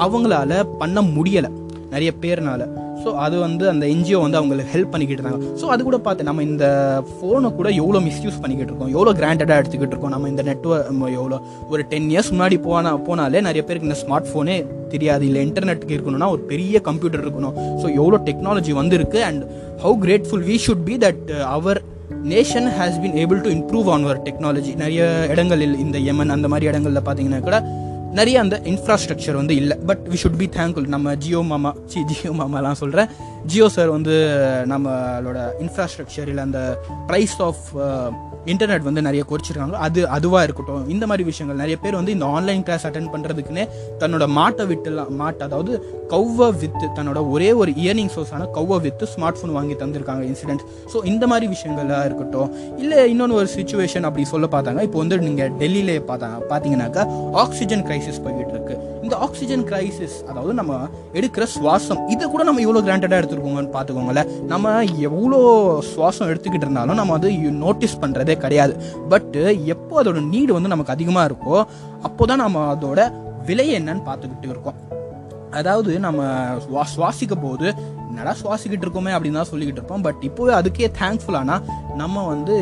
[0.06, 1.50] அவங்களால பண்ண முடியலை.
[1.94, 2.62] நிறைய பேர்னால.
[3.04, 5.50] ஸோ அது வந்து அந்த என்ஜிஓ வந்து அவங்களுக்கு ஹெல்ப் பண்ணிக்கிட்டு இருந்தாங்க.
[5.60, 6.66] ஸோ அது கூட பார்த்து நம்ம இந்த
[7.12, 8.92] ஃபோனை கூட எவ்வளோ மிஸ்யூஸ் பண்ணிக்கிட்டு இருக்கோம்?
[8.96, 10.14] எவ்வளோ கிராண்டடாக எடுத்துக்கிட்டு இருக்கோம்?
[10.16, 11.40] நம்ம இந்த நெட்ஒர்க் எவ்வளோ
[11.74, 14.58] ஒரு டென் இயர்ஸ் முன்னாடி போனா போனாலே நிறைய பேருக்கு இந்த ஸ்மார்ட் ஃபோனே
[14.96, 15.24] தெரியாது.
[15.30, 17.56] இல்லை இன்டர்நெட்டுக்கு இருக்கணும்னா ஒரு பெரிய கம்ப்யூட்டர் இருக்கணும்.
[17.82, 19.44] ஸோ எவ்வளோ டெக்னாலஜி வந்திருக்கு and
[19.86, 21.24] how grateful we should be that
[21.58, 21.80] our
[22.34, 25.04] nation has been able to improve on our technology நிறைய
[25.34, 27.58] இடங்களில் இந்த யமன் அந்த மாதிரி இடங்களில் பார்த்தீங்கன்னா கூட
[28.12, 29.78] நிறைய அந்த இன்ஃப்ராஸ்ட்ரக்சர் வந்து இல்லை.
[29.86, 33.08] But we should be thankful நம்ம ஜியோ மாமா சி ஜியோ மாமாலாம் சொல்கிறேன்
[33.52, 34.16] ஜியோ சார் வந்து
[34.72, 36.62] நம்மளோட இன்ஃப்ராஸ்ட்ரக்சர் இல்லை அந்த
[37.12, 37.64] ப்ரைஸ் ஆஃப்
[38.52, 39.76] இன்டர்நெட் வந்து நிறைய குறைச்சிருக்காங்க.
[39.86, 40.84] அது அதுவாக இருக்கட்டும்.
[40.94, 41.60] இந்த மாதிரி விஷயங்கள்.
[41.62, 43.66] நிறைய பேர் வந்து இந்த ஆன்லைன் கிளாஸ் அட்டன் பண்ணுறதுக்குன்னே
[44.02, 45.74] தன்னோட மாட்டை விட்டுலாம் மாட்டை அதாவது
[46.14, 51.00] கௌவ வித்து தன்னோட ஒரே ஒரு இயர்னிங் சோர்ஸான கௌவை வித்து ஸ்மார்ட் ஃபோன் வாங்கி தந்திருக்காங்க இன்சிடென்ட் ஸோ
[51.12, 52.52] இந்த மாதிரி விஷயங்களாக இருக்கட்டும்.
[52.84, 54.82] இல்லை இன்னொன்று ஒரு சுச்சுவேஷன் அப்படி சொல்ல பார்த்தாங்க.
[54.90, 57.06] இப்போ வந்து நீங்கள் டெல்லியிலே பார்த்தாங்க பார்த்தீங்கன்னாக்கா
[57.46, 60.74] ஆக்சிஜன் கிரைசிஸ் போய்கிட்டு இருக்குது இந்த ஆக்சிஜன் கிரைசிஸ் அதாவது நம்ம
[61.18, 64.30] எடுக்கிற சுவாசம் இதை கூட நம்ம இவ்வளோ கிராண்டடாக எடுத்துருக்கோங்கன்னு பார்த்துக்கோங்களேன்.
[64.52, 64.74] நம்ம
[65.10, 65.40] எவ்வளோ
[65.92, 67.32] சுவாசம் எடுத்துக்கிட்டு இருந்தாலும் நம்ம வந்து
[67.64, 68.76] நோட்டீஸ் பண்ணுறதே கிடையாது.
[69.14, 69.44] பட்டு
[69.76, 71.58] எப்போ அதோட நீடு வந்து நமக்கு அதிகமாக இருக்கோ
[72.10, 73.00] அப்போ தான் நம்ம அதோட
[73.50, 74.80] விலை என்னன்னு பார்த்துக்கிட்டு இருக்கோம்.
[75.60, 76.22] அதாவது நம்ம
[76.64, 77.68] சுவா சுவாசிக்க போது
[78.10, 80.04] என்னடா சுவாசிக்கிட்டு இருக்கோமே அப்படின்னு தான் சொல்லிக்கிட்டு இருப்போம்.
[80.06, 81.56] பட் இப்போவே அதுக்கே தேங்க்ஃபுல்லானா
[82.02, 82.54] நம்ம வந்து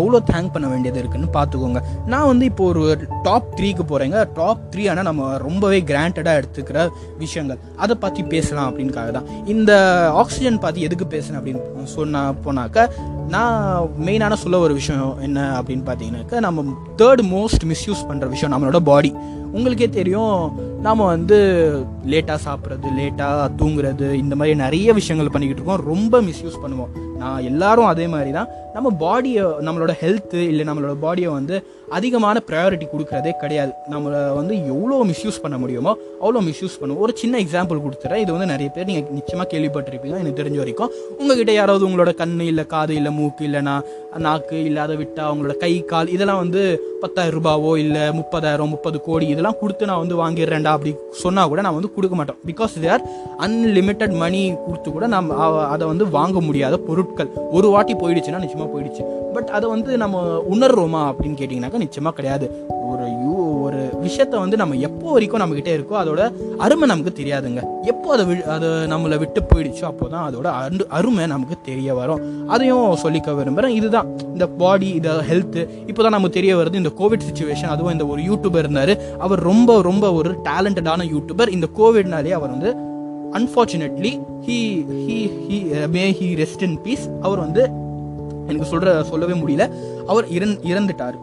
[0.00, 1.80] எவ்வளோ தேங்க் பண்ண வேண்டியது இருக்குன்னு பார்த்துக்கோங்க.
[2.12, 2.82] நான் வந்து இப்போ ஒரு
[3.22, 6.88] டாப் த்ரீக்கு போகிறேங்க டாப் த்ரீ ஆனால் நம்ம ரொம்பவே கிராண்டடாக எடுத்துக்கிற
[7.22, 7.60] விஷயங்கள்.
[7.76, 9.28] அதை பற்றி பேசலாம் அப்படின்காக தான்.
[9.54, 9.72] இந்த
[10.22, 12.88] ஆக்சிஜன் பற்றி எதுக்கு பேசுனேன் அப்படின்னு சொன்னால் போனாக்க
[13.30, 16.62] நான் மெயினான சொல்ல ஒரு விஷயம் என்ன அப்படின்னு பார்த்தீங்கன்னாக்கா நம்ம
[16.98, 19.14] தேர்ட் மோஸ்ட் மிஸ்யூஸ் பண்ணுற விஷயம் நம்மளோட பாடி
[19.52, 21.38] உங்களுக்கே தெரியும் நாம் வந்து
[22.06, 25.94] லேட்டாக சாப்பிட்றது லேட்டாக தூங்குறது இந்த மாதிரி நிறைய விஷயங்கள் பண்ணிக்கிட்டு இருக்கோம்.
[25.94, 26.92] ரொம்ப மிஸ்யூஸ் பண்ணுவோம்.
[27.18, 31.56] நான் எல்லாரும் அதே மாதிரி தான் நம்ம பாடியை நம்மளோட ஹெல்த்து இல்லை நம்மளோட பாடியை வந்து
[31.98, 33.72] அதிகமான ப்ரையாரிட்டி கொடுக்குறதே கிடையாது.
[33.94, 37.04] நம்மளை வந்து எவ்வளோ மிஸ்யூஸ் பண்ண முடியுமோ அவ்வளோ மிஸ்யூஸ் பண்ணுவோம்.
[37.06, 38.22] ஒரு சின்ன எக்ஸாம்பிள் கொடுத்துறேன்.
[38.24, 40.18] இது வந்து நிறைய பேர் நீங்கள் நிச்சயமாக கேள்விப்பட்டிருப்பீங்க.
[40.24, 43.76] எனக்கு தெரிஞ்ச வரைக்கும் உங்ககிட்ட யாராவது உங்களோட கண் இல்லை காது இல்லை மூக்கு இல்லைனா
[44.26, 46.60] நாக்கு இல்லாத விட்டா விட்டால் அவங்களோட கை கால் இதெல்லாம் வந்து
[47.02, 51.76] பத்தாயிரம் ரூபாவோ இல்லை முப்பதாயிரம் முப்பது கோடி இதெல்லாம் கொடுத்து நான் வந்து வாங்கிடுறேன்டா அப்படி சொன்னால் கூட நான்
[51.78, 52.38] வந்து கொடுக்க மாட்டோம்.
[52.50, 53.04] Because they are
[53.46, 55.38] unlimited money கொடுத்து கூட நம்ம
[55.74, 57.30] அதை வந்து வாங்க முடியாத பொருட்கள்.
[57.56, 59.04] ஒரு வாட்டி போயிடுச்சுன்னா நிச்சயமாக போயிடுச்சு.
[59.36, 60.18] பட் அதை வந்து நம்ம
[60.54, 62.46] உணர்றோமா அப்படின்னு கேட்டிங்கனாக்கா நிச்சயமாக கிடையாது.
[62.90, 63.34] ஒரு யூ
[63.66, 66.22] ஒரு விஷயத்த வந்து நம்ம எப்போ வரைக்கும் நம்மக்கிட்ட இருக்கோ அதோட
[66.64, 67.60] அருமை நமக்கு தெரியாதுங்க.
[67.92, 72.22] எப்போ அதை வி அதை நம்மளை விட்டு போயிடுச்சோ அப்போ தான் அதோட அரு அருமை நமக்கு தெரிய வரும்.
[72.54, 74.08] அதையும் சொல்லிக்க விரும்புகிறேன் இதுதான்.
[74.34, 76.82] இந்த பாடி இந்த ஹெல்த்து இப்போ தான் நமக்கு தெரிய வருது.
[76.82, 78.94] இந்த கோவிட் சுச்சுவேஷன் அதுவும் இந்த ஒரு யூடியூபர் இருந்தார்.
[79.26, 82.72] அவர் ரொம்ப ரொம்ப ஒரு டேலண்டடான யூடியூபர் இந்த கோவிட்னாலே அவர் வந்து
[83.38, 84.12] unfortunately
[84.46, 84.58] he
[85.06, 85.58] he he
[85.96, 87.62] may he rest in peace அவர் வந்து
[88.50, 89.70] எனக்கு சொல்கிற சொல்லவே முடியல.
[90.06, 91.14] அவர் இறந் இறந்துட்டார்.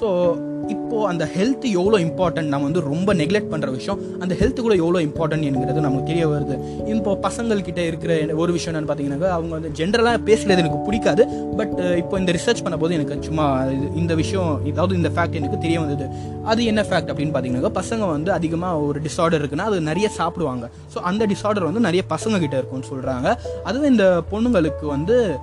[0.00, 4.74] ஸோ இப்போது அந்த ஹெல்த் எவ்வளோ இம்பார்ட்டன்ட் நம்ம வந்து ரொம்ப நெக்லெக்ட் பண்ணுற விஷயம் அந்த ஹெல்த் கூட
[4.74, 6.86] எவ்வளோ இம்பார்ட்டன்ட் என்கிறது நமக்கு தெரிய வருது.
[6.86, 11.28] இப்போ பசங்கள்கிட்ட இருக்கிற ஒரு விஷயம் என்னென்னு பார்த்தீங்கன்னாக்கா அவங்க வந்து ஜென்ரலாக பேசுகிறது எனக்கு பிடிக்காது.
[11.56, 15.58] பட் இப்போ இந்த ரிசர்ச் பண்ண போது எனக்கு சும்மா இது- இந்த விஷயம் இதாவது இந்த ஃபேக்ட் எனக்கு
[15.58, 16.14] தெரிய வந்தது.
[16.44, 20.70] அது என்ன ஃபேக்ட் அப்படின்னு பார்த்தீங்கன்னாக்கா பசங்க வந்து அதிகமாக ஒரு டிஸார்டர் இருக்குன்னா அது நிறைய சாப்பிடுவாங்க.
[20.94, 25.36] ஸோ அந்த டிஸார்டர் வந்து நிறைய பசங்க கிட்ட இருக்கும்னு சொல்கிறாங்க அதுவும் இந்த பொண்ணுங்களுக்கு வந்து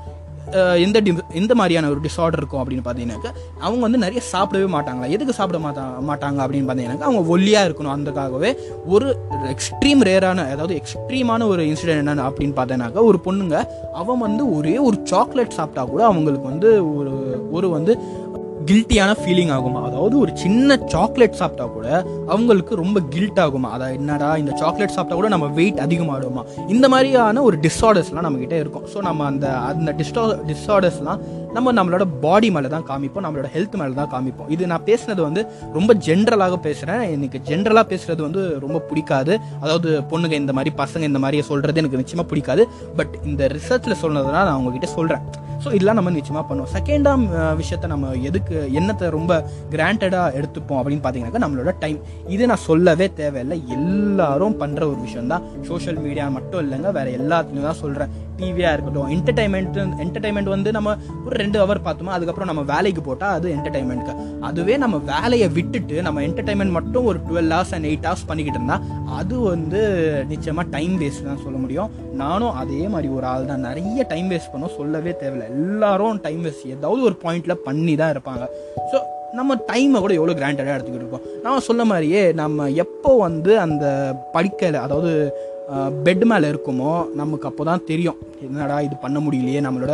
[0.78, 5.10] எந்த டி எந்த மாதிரியான ஒரு டிஸார்டர் இருக்கும் அப்படின்னு பார்த்தீங்கன்னாக்கா அவங்க வந்து நிறைய சாப்பிடவே மாட்டாங்களா?
[5.10, 8.52] எதுக்கு சாப்பிட மாட்டா மாட்டாங்க அப்படின்னு பார்த்தீங்கன்னாக்கா அவங்க ஒல்லியாக இருக்கணும் அதுக்காகவே
[8.86, 9.08] ஒரு
[9.50, 13.58] எக்ஸ்ட்ரீம் ரேரான அதாவது எக்ஸ்ட்ரீமான ஒரு இன்சிடென்ட் என்னென்னு அப்படின்னு பார்த்தேனாக்கா ஒரு பொண்ணுங்க
[13.94, 17.14] அவன் வந்து ஒரே ஒரு சாக்லேட் சாப்பிட்டா கூட அவங்களுக்கு வந்து ஒரு
[17.52, 17.94] ஒரு வந்து
[18.72, 19.80] கில்ட்டியான ஃபீலிங் ஆகுமா?
[19.84, 21.88] அதாவது ஒரு சின்ன சாக்லேட் சாப்பிட்டா கூட
[22.28, 23.70] அவங்களுக்கு ரொம்ப கில்ட் ஆகுமா?
[23.78, 28.86] அதாவது என்னடா இந்த சாக்லேட் சாப்பிட்டா கூட நம்ம வெயிட் அதிகமாகிடுமா இந்த மாதிரியான ஒரு டிஸார்டர்ஸ்லாம் நம்மக்கிட்ட இருக்கும்.
[28.94, 31.22] ஸோ நம்ம அந்த அந்த டிஸ்டா டிஸார்டர்ஸ்லாம்
[31.56, 34.50] நம்ம நம்மளோட பாடி மேலே தான் காமிப்போம் நம்மளோட ஹெல்த் மேலே தான் காமிப்போம்.
[34.56, 35.42] இது நான் பேசுனது வந்து
[35.78, 39.34] ரொம்ப ஜென்ரலாக பேசுகிறேன் எனக்கு ஜென்ரலாக பேசுறது வந்து ரொம்ப பிடிக்காது.
[39.64, 42.66] அதாவது பொண்ணுங்க இந்த மாதிரி பசங்க இந்த மாதிரி சொல்கிறது எனக்கு நிச்சயமாக பிடிக்காது.
[43.00, 45.26] பட் இந்த ரிசர்ச்சில் சொன்னதுனால நான் உங்ககிட்ட சொல்கிறேன்
[45.64, 46.72] ஸோ இதெல்லாம் நம்ம நிச்சயமாக பண்ணுவோம்.
[46.76, 47.24] செகண்டாம்
[47.60, 49.34] விஷயத்த நம்ம எதுக்கு என்னத்தை ரொம்ப
[49.74, 52.00] கிராண்டடாக எடுத்துப்போம் அப்படின்னு பார்த்தீங்கன்னாக்கா நம்மளோட டைம்
[52.36, 53.58] இது நான் சொல்லவே தேவையில்லை.
[53.78, 58.12] எல்லாரும் பண்ணுற ஒரு விஷயம் தான் சோஷியல் மீடியா மட்டும் இல்லைங்க வேற எல்லாத்துலேயும் தான் சொல்கிறேன்
[58.42, 63.48] டிவியாக இருக்கட்டும் என்டர்டைன்மெண்ட் என்டர்டைன்மெண்ட் வந்து நம்ம ஒரு ரெண்டு ஹவர் பார்த்தோமா அதுக்கப்புறம் நம்ம வேலைக்கு போட்டால் அது
[63.58, 64.16] என்டர்டைன்மெண்ட்க்கு
[64.50, 68.86] அதுவே நம்ம வேலையை விட்டுட்டு நம்ம என்டர்டைன்மெண்ட் மட்டும் ஒரு twelve hours and eight hours பண்ணிக்கிட்டு இருந்தால்
[69.20, 69.82] அது வந்து
[70.34, 71.90] நிச்சயமாக டைம் வேஸ்ட் தான் சொல்ல முடியும்.
[72.22, 73.66] நானும் அதே மாதிரி ஒரு ஆள் தான்.
[73.68, 75.48] நிறைய டைம் வேஸ்ட் பண்ணோம் சொல்லவே தேவையில்லை.
[75.56, 78.46] எல்லாரும் டைம் வேஸ்ட் ஏதாவது ஒரு பாயிண்டில் பண்ணி தான் இருப்பாங்க.
[78.92, 79.00] ஸோ
[79.40, 81.28] நம்ம டைமை கூட எவ்வளோ கிராண்டடாக எடுத்துக்கிட்டு இருக்கோம்?
[81.44, 83.86] நான் சொன்ன மாதிரியே நம்ம எப்போ வந்து அந்த
[84.36, 85.12] படிக்கலை அதாவது
[86.06, 88.20] பெட் மேலே இருக்குமோ நமக்கு அப்போ தான் தெரியும்.
[88.48, 89.94] என்னடா இது பண்ண முடியலையே நம்மளோட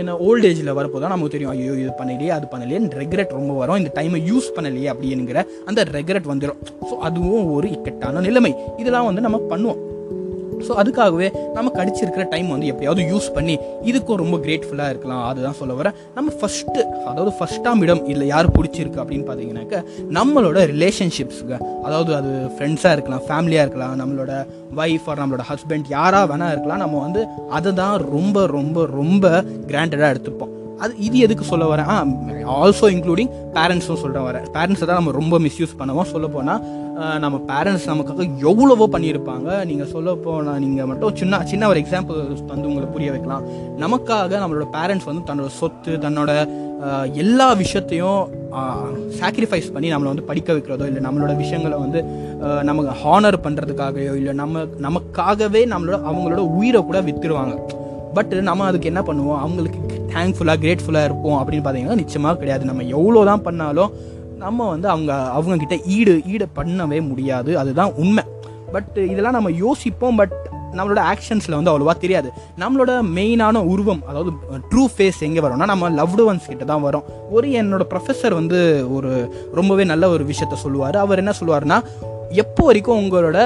[0.00, 1.52] என்ன ஓல்ட் ஏஜில் வரப்போ தான் நமக்கு தெரியும்.
[1.54, 3.78] ஐயோ இது பண்ணலையே அது பண்ணலையே ரெக்ரெட் ரொம்ப வரும்.
[3.82, 5.40] இந்த டைமை யூஸ் பண்ணலையே அப்படிங்கிற
[5.70, 8.52] அந்த ரெக்ரெட் வந்துடும் ஸோ அதுவும் ஒரு இக்கட்டான நிலைமை.
[8.82, 9.80] இதெல்லாம் வந்து நம்ம பண்ணுவோம்.
[10.66, 13.54] ஸோ அதுக்காகவே நம்ம கடிச்சிருக்கிற டைம் வந்து எப்படியாவது யூஸ் பண்ணி
[13.90, 15.22] இதுக்கும் ரொம்ப கிரேட்ஃபுல்லாக இருக்கலாம்.
[15.30, 19.82] அதுதான் சொல்ல வரேன் நம்ம ஃபஸ்ட்டு அதாவது ஃபஸ்ட்டாம் இடம் இல்லை யார் பிடிச்சிருக்கு அப்படின்னு பார்த்தீங்கன்னாக்க
[20.18, 24.32] நம்மளோட ரிலேஷன்ஷிப்ஸுங்க அதாவது அது ஃப்ரெண்ட்ஸாக இருக்கலாம் ஃபேமிலியாக இருக்கலாம் நம்மளோட
[24.82, 26.82] ஒய்ஃப் ஆர் நம்மளோட ஹஸ்பண்ட் யாராக வேணா இருக்கலாம்.
[26.84, 27.22] நம்ம வந்து
[27.58, 30.52] அதை தான் ரொம்ப ரொம்ப ரொம்ப கிராண்டடாக எடுத்துப்போம்.
[30.84, 31.90] அது இது எதுக்கு சொல்ல வரேன்?
[31.92, 31.96] ஆ
[32.60, 34.46] ஆல்சோ இன்க்ளூடிங் பேரண்ட்ஸும் சொல்கிறேன் வரேன்.
[34.56, 36.10] பேரண்ட்ஸை தான் நம்ம ரொம்ப மிஸ்யூஸ் பண்ணுவோம்.
[36.14, 36.62] சொல்ல போனால்
[37.24, 39.48] நம்ம பேரண்ட்ஸ் நமக்காக எவ்வளவோ பண்ணியிருப்பாங்க.
[39.70, 42.18] நீங்கள் சொல்ல போனால் நீங்கள் மட்டும் சின்ன சின்ன ஒரு எக்ஸாம்பிள்
[42.52, 43.44] வந்து உங்களை புரிய வைக்கலாம்.
[43.84, 46.32] நமக்காக நம்மளோட பேரண்ட்ஸ் வந்து தன்னோட சொத்து தன்னோட
[47.22, 48.22] எல்லா விஷயத்தையும்
[49.20, 52.00] சாக்ரிஃபைஸ் பண்ணி நம்மளை வந்து படிக்க வைக்கிறதோ இல்லை நம்மளோட விஷயங்களை வந்து
[52.68, 57.54] நமக்கு ஹானர் பண்ணுறதுக்காகவோ இல்லை நம்ம நமக்காகவே நம்மளோட அவங்களோட உயிரை கூட விற்றுருவாங்க
[58.16, 59.40] பட் நம்ம அதுக்கு என்ன பண்ணுவோம்?
[59.44, 59.78] அவங்களுக்கு
[60.16, 62.64] தேங்க்ஃபுல்லாக கிரேட்ஃபுல்லாக இருப்போம் அப்படின்னு பார்த்தீங்கன்னா நிச்சயமாக கிடையாது.
[62.70, 63.92] நம்ம எவ்வளோ தான் பண்ணாலும்
[64.44, 67.50] நம்ம வந்து அவங்க அவங்கக்கிட்ட ஈடு ஈடு பண்ணவே முடியாது.
[67.60, 68.24] அதுதான் உண்மை.
[68.74, 70.36] பட் இதெல்லாம் நம்ம யோசிப்போம் பட்
[70.78, 72.28] நம்மளோட ஆக்ஷன்ஸில் வந்து அவ்வளோவா தெரியாது.
[72.62, 74.30] நம்மளோட மெயினான உருவம் அதாவது
[74.70, 77.04] ட்ரூ ஃபேஸ் எங்கே வரும்னா நம்ம லவ்டு ஒன்ஸ் கிட்ட தான் வரும்.
[77.36, 78.60] ஒரு என்னோட ப்ரொஃபஸர் வந்து
[78.96, 79.10] ஒரு
[79.58, 80.98] ரொம்பவே நல்ல ஒரு விஷயத்த சொல்லுவார்.
[81.04, 81.78] அவர் என்ன சொல்லுவார்னா
[82.42, 83.38] எப்போ வரைக்கும் உங்களோட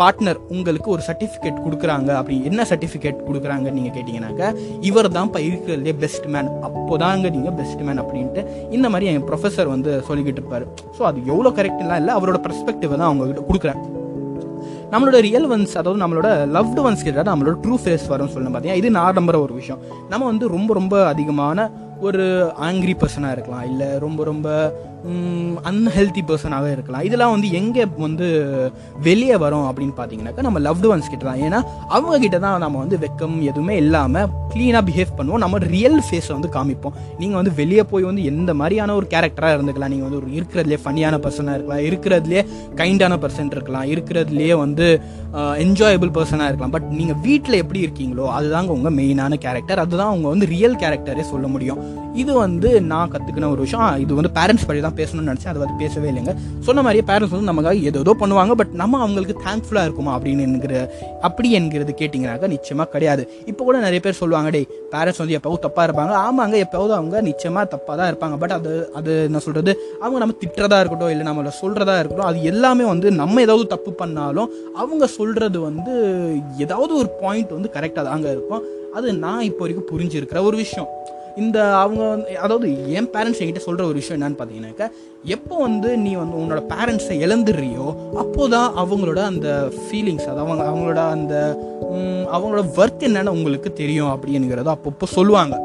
[0.00, 4.52] பார்ட்னர் உங்களுக்கு ஒரு சர்டிஃபிகேட் கொடுக்குறாங்க அப்படி என்ன சர்டிஃபிகேட் கொடுக்குறாங்கன்னு நீங்கள் கேட்டிங்கனாக்க
[4.88, 9.72] இவர் தான்ப்பா இருக்கிறதுலே பெஸ்ட் மேன் அப்போ தாங்க நீங்கள் பெஸ்ட் மேன் அப்படின்ட்டு இந்த மாதிரி என் ப்ரொஃபஸர்
[9.74, 10.66] வந்து சொல்லிக்கிட்டு இருப்பார்.
[10.98, 13.80] ஸோ அது எவ்வளோ கரெக்ட்லாம் இல்லை அவரோட பெர்ஸ்பெக்டிவ் தான் அவங்ககிட்ட கொடுக்குறேன்.
[14.92, 18.90] நம்மளோட ரியல் ஒன்ஸ் அதாவது நம்மளோட லவ்டு ஒன்ஸ் கிட்ட நம்மளோட ட்ரூ ஃபேஸ் வரும்னு சொல்லணும் பார்த்தீங்கன்னா இது
[18.98, 19.80] நான் நம்புற ஒரு விஷயம்.
[20.10, 21.70] நம்ம வந்து ரொம்ப ரொம்ப அதிகமான
[22.06, 22.24] ஒரு
[22.68, 24.48] ஆங்கிரி பர்சனாக இருக்கலாம் இல்லை ரொம்ப ரொம்ப
[25.70, 27.02] அன்ஹெல்தி பர்சனாகவே இருக்கலாம்.
[27.06, 28.26] இதெல்லாம் வந்து எங்கே வந்து
[29.06, 31.42] வெளியே வரும் அப்படின்னு பார்த்தீங்கன்னாக்கா நம்ம லவ்டு ஒன்ஸ் கிட்ட தான்.
[31.46, 31.58] ஏன்னா
[31.96, 35.42] அவங்க கிட்ட தான் நம்ம வந்து வெக்கம் எதுவுமே இல்லாமல் க்ளீனாக பிஹேவ் பண்ணுவோம்.
[35.44, 36.94] நம்ம ரியல் ஃபேஸை வந்து காமிப்போம்.
[37.20, 39.92] நீங்கள் வந்து வெளியே போய் வந்து எந்த மாதிரியான ஒரு கேரக்டராக இருந்துக்கலாம்.
[39.94, 41.84] நீங்கள் வந்து ஒரு இருக்கிறதுலே ஃபன்னியான பர்சனாக இருக்கலாம்.
[41.88, 42.42] இருக்கிறதுலே
[42.80, 43.86] கைண்டான பர்சன் இருக்கலாம்.
[43.94, 44.88] இருக்கிறதுலே வந்து
[45.66, 46.74] என்ஜாயபிள் பர்சனாக இருக்கலாம்.
[46.78, 51.46] பட் நீங்கள் வீட்டில் எப்படி இருக்கீங்களோ அதுதாங்க உங்கள் மெயினான கேரக்டர் அதுதான் அவங்க வந்து ரியல் கேரக்டரே சொல்ல
[51.56, 51.80] முடியும்.
[52.22, 53.96] இது வந்து நான் கற்றுக்கின ஒரு விஷயம்.
[54.04, 55.52] இது வந்து பேரண்ட்ஸ் படி தான் பேசணும்னு நினச்சேன்.
[55.52, 56.34] அது வந்து பேசவே இல்லைங்க.
[56.66, 58.54] சொன்ன மாதிரியே பேரண்ட்ஸ் வந்து நமக்காக ஏதோ பண்ணுவாங்க.
[58.60, 60.74] பட் நம்ம அவங்களுக்கு தேங்க்ஃபுல்லாக இருக்குமா அப்படின்னு என்கிற
[61.28, 63.24] அப்படி என்கிறது கேட்டிங்கனாக்கா நிச்சயமாக கிடையாது.
[63.52, 66.14] இப்போ கூட நிறைய பேர் சொல்லுவாங்க டேய் பேரண்ட்ஸ் வந்து எப்போவும் தப்பாக இருப்பாங்க.
[66.26, 68.38] ஆமாங்க எப்போவது அவங்க நிச்சயமாக தப்பாக தான் இருப்பாங்க.
[68.44, 72.84] பட் அது அது என்ன சொல்கிறது அவங்க நம்ம திட்டுறதா இருக்கட்டும் இல்லை நம்மளை சொல்கிறதா இருக்கட்டும் அது எல்லாமே
[72.92, 74.50] வந்து நம்ம ஏதாவது தப்பு பண்ணாலும்
[74.82, 75.92] அவங்க சொல்கிறது வந்து
[76.66, 78.64] ஏதாவது ஒரு பாயிண்ட் வந்து கரெக்டாக தாங்க இருக்கும்.
[78.98, 80.90] அது நான் இப்போ வரைக்கும் புரிஞ்சிருக்கிற ஒரு விஷயம்.
[81.36, 84.90] இந்த அவங்க வந்து அதாவது என் பேரண்ட்ஸ் என்கிட்ட சொல்கிற ஒரு விஷயம் என்னன்னு பார்த்தீங்கன்னாக்கா
[85.24, 91.10] எப்போ வந்து நீ வந்து உன்னோட பேரண்ட்ஸை இழந்துடுறியோ அப்போ தான் அவங்களோட அந்த ஃபீலிங்ஸ் அது அவங்க அவங்களோட
[91.10, 91.58] அந்த
[92.32, 95.56] அவங்களோட ஒர்க் என்னென்னு உங்களுக்கு தெரியும் அப்படிங்கிறத அப்பப்போ சொல்லுவாங்க.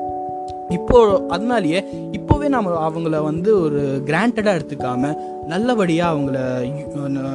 [0.69, 6.37] இப்போ அதனாலேயே இப்போவே நம்ம அவங்கள வந்து ஒரு கிராண்டடாக எடுத்துக்காம நல்லபடியாக அவங்கள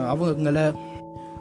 [0.09, 0.73] அவங்கள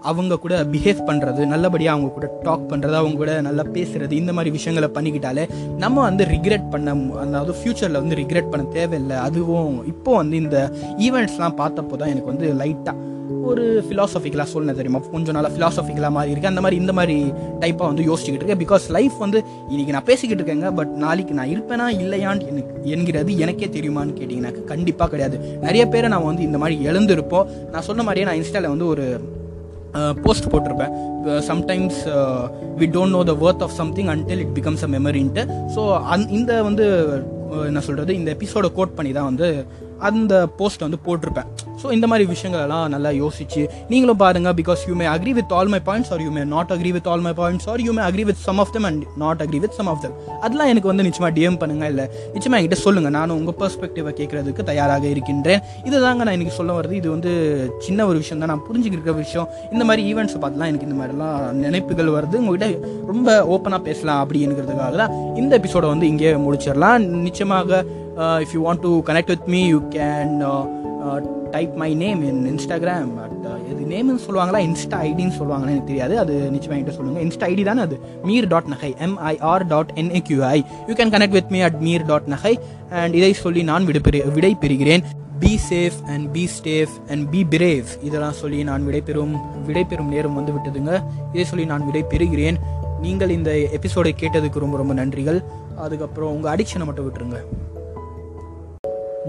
[0.04, 4.52] அவங்க கூட பிஹேவ் பண்ணுறது நல்லபடியாக அவங்க கூட டாக் பண்ணுறது அவங்க கூட நல்லா பேசுறது இந்த மாதிரி
[4.52, 9.18] விஷயங்களை பண்ணிக்கிட்டாலே நம்ம வந்து ரிக்ரெட் பண்ண மு- அதாவது ஃப்யூச்சரில் வந்து ரிக்ரெட் பண்ண தேவையில்லை.
[9.18, 13.12] அதுவும் இப்போ வந்து இந்த ஈவெண்ட்ஸ்லாம் பார்த்தப்போ தான் எனக்கு வந்து லைட்டாக
[13.44, 15.00] ஒரு ஃபிலாசபிக்கலாக சொல்லணும் தெரியுமா?
[15.12, 18.58] கொஞ்சம் நாளாக ஃபிலாசபிக்கலாக மாதிரி இருக்கு அந்த மாதிரி இந்த மாதிரி டைப்பாக வந்து யோசிச்சுக்கிட்டு இருக்கேன்.
[18.58, 23.66] பிகாஸ் லைஃப் வந்து இன்னைக்கு நான் பேசிக்கிட்டு இருக்கேங்க பட் நாளைக்கு நான் இருப்பேனா இல்லையான்னு எனக்கு என்கிறது எனக்கே
[23.66, 25.58] தெரியுமான்னு கேட்டிங்கனாக்கா கண்டிப்பாக கிடையாது.
[25.62, 27.46] நிறைய பேரை நான் வந்து இந்த மாதிரி எழுந்திருப்போம்.
[27.72, 29.20] நான் சொன்ன மாதிரியே நான் இன்ஸ்டாவில் வந்து ஒரு
[30.24, 30.94] போஸ்ட் போட்டிருப்பேன்.
[31.50, 32.00] Sometimes
[32.80, 35.44] we don't know the worth of something until it becomes a மெமரின்ட்டு
[35.76, 36.86] so அந் இந்த வந்து
[37.66, 39.48] என்ன சொல்கிறது இந்த எபிசோட கோட் பண்ணி தான் வந்து
[40.10, 41.50] அந்த போஸ்ட் வந்து போட்டிருப்பேன்.
[41.82, 43.62] ஸோ இந்த மாதிரி விஷயங்கள் எல்லாம் நல்லா யோசிச்சு
[43.92, 46.92] நீங்களும் பாருங்க because you may agree with all my points or you may not agree
[46.98, 49.60] with all my points or you may agree with some of them and not agree
[49.64, 53.10] with some of them அதெல்லாம் எனக்கு வந்து நிச்சயமா DM பண்ணுங்க இல்லை நிச்சயமா என்கிட்ட சொல்லுங்க.
[53.18, 55.62] நானும் உங்கள் பெர்ஸ்பெக்டிவை கேட்கறதுக்கு தயாராக இருக்கின்றேன்.
[55.88, 57.32] இதுதாங்க நான் இன்னைக்கு சொல்ல வருது இது வந்து
[57.88, 58.52] சின்ன ஒரு விஷயம் தான்.
[58.54, 59.50] நான் புரிஞ்சுக்கிற விஷயம்.
[59.74, 62.38] இந்த மாதிரி ஈவெண்ட்ஸை பார்த்துலாம் எனக்கு இந்த மாதிரிலாம் நினைப்புகள் வருது.
[62.44, 62.70] உங்கள்கிட்ட
[63.12, 67.10] ரொம்ப ஓப்பனாக பேசலாம் அப்படிங்கிறதுக்காக தான் இந்த எபிசோட வந்து இங்கே முடிச்சிடலாம்.
[67.28, 67.84] நிச்சயமாக
[68.44, 70.34] if you want to connect with me you can
[71.56, 73.32] type my name in Instagram but
[73.72, 74.60] இது நேம்னு சொல்லுவாங்களா?
[74.68, 76.14] இன்ஸ்டா ஐடின்னு சொல்லுவாங்கன்னு எனக்கு தெரியாது.
[76.22, 77.96] அது நிச்சயமாக என்கிட்ட சொல்லுங்கள் இன்ஸ்டா ஐடி தானே அது?
[78.28, 82.54] Mir dot Naqui MIR dot NAQUI you can connect with me at Mir dot Naqui
[83.02, 85.04] and இதை சொல்லி நான் விடைபெறு விடை பெறுகிறேன்
[85.44, 89.34] be safe and be staff and be brave இதெல்லாம் சொல்லி நான் விடைபெறும்
[89.68, 90.94] விடைபெறும் நேரம் வந்து விட்டதுங்க.
[91.34, 92.60] இதை சொல்லி நான் விடை பெறுகிறேன்
[93.06, 95.40] நீங்கள் இந்த எபிசோடை கேட்டதுக்கு ரொம்ப ரொம்ப நன்றிகள்.
[95.86, 97.40] அதுக்கப்புறம் உங்கள் அடிக்ஷனை மட்டும் விட்டுருங்க.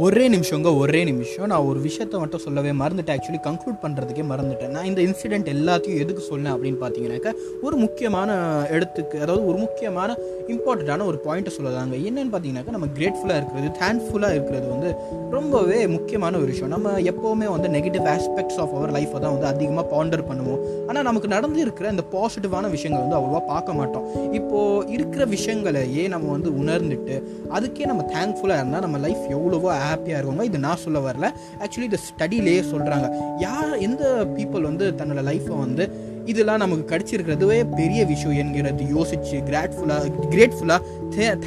[0.03, 1.47] ஒரே நிமிஷங்க ஒரே நிமிஷம்.
[1.51, 3.17] நான் ஒரு விஷயத்தை மட்டும் சொல்லவே மறந்துட்டேன்.
[3.17, 4.73] ஆக்சுவலி கன்க்ளூட் பண்ணுறதுக்கே மறந்துட்டேன்.
[4.77, 7.33] நான் இந்த இன்சிடென்ட் எல்லாத்தையும் எதுக்கு சொன்னேன் அப்படின்னு பார்த்தீங்கன்னாக்கா
[7.67, 8.31] ஒரு முக்கியமான
[8.77, 10.17] இடத்துக்கு அதாவது ஒரு முக்கியமான
[10.55, 11.95] இம்பார்ட்டண்ட்டான ஒரு பாயிண்ட்டை சொல்லலாங்க.
[12.09, 14.91] என்னென்னு பார்த்தீங்கன்னாக்கா நம்ம கிரேட்ஃபுல்லாக இருக்கிறது தேங்க்ஃபுல்லாக இருக்கிறது வந்து
[15.37, 16.75] ரொம்பவே முக்கியமான ஒரு விஷயம்.
[16.77, 20.61] நம்ம எப்போவுமே வந்து நெகட்டிவ் ஆஸ்பெக்ட்ஸ் ஆஃப் அவர் லைஃப்பை தான் வந்து அதிகமாக பாண்டர் பண்ணுவோம்.
[20.89, 24.07] ஆனால் நமக்கு நடந்து இருக்கிற இந்த பாசிட்டிவான விஷயங்கள் வந்து அவ்வளோவா பார்க்க மாட்டோம்.
[24.41, 27.17] இப்போது இருக்கிற விஷயங்களையே நம்ம வந்து உணர்ந்துட்டு
[27.57, 31.29] அதுக்கே நம்ம தேங்க்ஃபுல்லாக இருந்தால் நம்ம லைஃப் எவ்வளவோ ஹாப்பியாக இருக்கவங்க இது நான் சொல்ல வரல.
[31.63, 35.87] ஆக்சுவலி இந்த ஸ்டடியிலேயே சொல்கிறாங்க யார் எந்த பீப்புள் வந்து தன்னோட லைஃப்பை வந்து
[36.25, 40.81] இதெல்லாம் நமக்கு கிடச்சிருக்கிறதுவே பெரிய விஷயம் என்கிறது யோசிச்சு கிராட்ஃபுல்லாக கிரேட்ஃபுல்லாக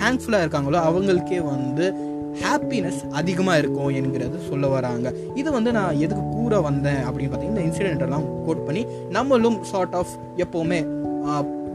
[0.02, 1.88] தேங்க்ஃபுல்லாக இருக்காங்களோ அவங்களுக்கே வந்து
[2.43, 5.13] ஹாப்பினஸ் அதிகமாக இருக்கும் என்கிறது சொல்ல வராங்க.
[5.36, 9.95] இது வந்து நான் எதுக்கு கூற வந்தேன் அப்படின்னு பார்த்தீங்கன்னா இந்த இன்சிடென்ட் எல்லாம் கோட் பண்ணி நம்மளும் சார்ட்
[9.95, 10.80] ஆஃப் எப்போவுமே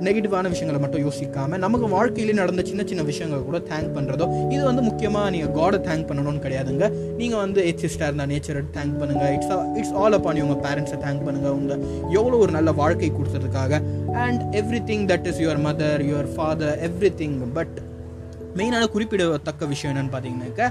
[0.06, 4.82] நெகட்டிவான விஷயங்களை மட்டும் யோசிக்காமல் நமக்கு வாழ்க்கையிலே நடந்த சின்ன சின்ன விஷயங்களை கூட தேங்க் பண்ணுறதோ இது வந்து
[4.88, 6.88] முக்கியமாக நீங்கள் காடை தேங்க் பண்ணணும்னு கிடையாதுங்க.
[7.20, 9.24] நீங்கள் வந்து எச்சிஸ்டாக இருந்தால் நேச்சரை தேங்க் பண்ணுங்க.
[9.36, 11.84] இட்ஸ் இட்ஸ் ஆல் அப்பான் உங்கள் பேரண்ட்ஸை தேங்க் பண்ணுங்கள் உங்கள்
[12.18, 13.82] எவ்வளோ ஒரு நல்ல வாழ்க்கை கொடுத்ததுக்காக.
[14.26, 14.42] And
[14.90, 16.76] everything that is your mother your father
[17.22, 17.78] everything but
[18.58, 20.66] மெயினான குறிப்பிடத்தக்க விஷயம் என்னன்னு பார்த்தீங்கன்னாக்கா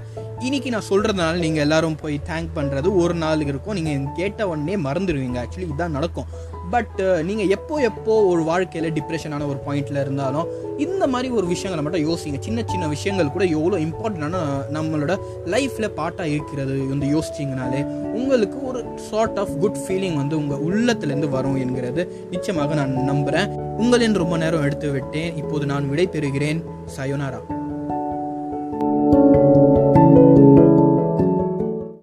[0.48, 3.76] இன்னைக்கு நான் சொல்கிறதுனால நீங்கள் எல்லாரும் போய் தேங்க் பண்ணுறது ஒரு நாள் இருக்கும்.
[3.78, 5.38] நீங்கள் கேட்ட உடனே மறந்துடுவீங்க.
[5.44, 6.28] ஆக்சுவலி இதுதான் நடக்கும்.
[6.72, 12.06] பட் நீங்கள் எப்போ எப்போ ஒரு வாழ்க்கையில் டிப்ரெஷனான ஒரு பாயிண்டில் இருந்தாலும் இந்த மாதிரி ஒரு விஷயங்களை மட்டும்
[12.10, 12.40] யோசிங்க.
[12.40, 14.38] சின்ன சின்ன விஷயங்கள் கூட எவ்வளோ இம்பார்ட்டண்டான
[14.74, 17.82] நம்மளோட லைஃப்பில் பாட்டாக இருக்கிறது வந்து யோசிச்சிங்கனாலே
[18.14, 24.14] உங்களுக்கு ஒரு சார்ட் ஆஃப் குட் ஃபீலிங் வந்து உங்கள் உள்ளத்துலேருந்து வரும் என்கிறது நிச்சயமாக நான் நம்புகிறேன் உங்களின்
[24.14, 26.62] ரொம்ப நேரம் எடுத்து விட்டேன் இப்போது நான் விடை பெறுகிறேன்
[26.98, 27.42] சயோனாரா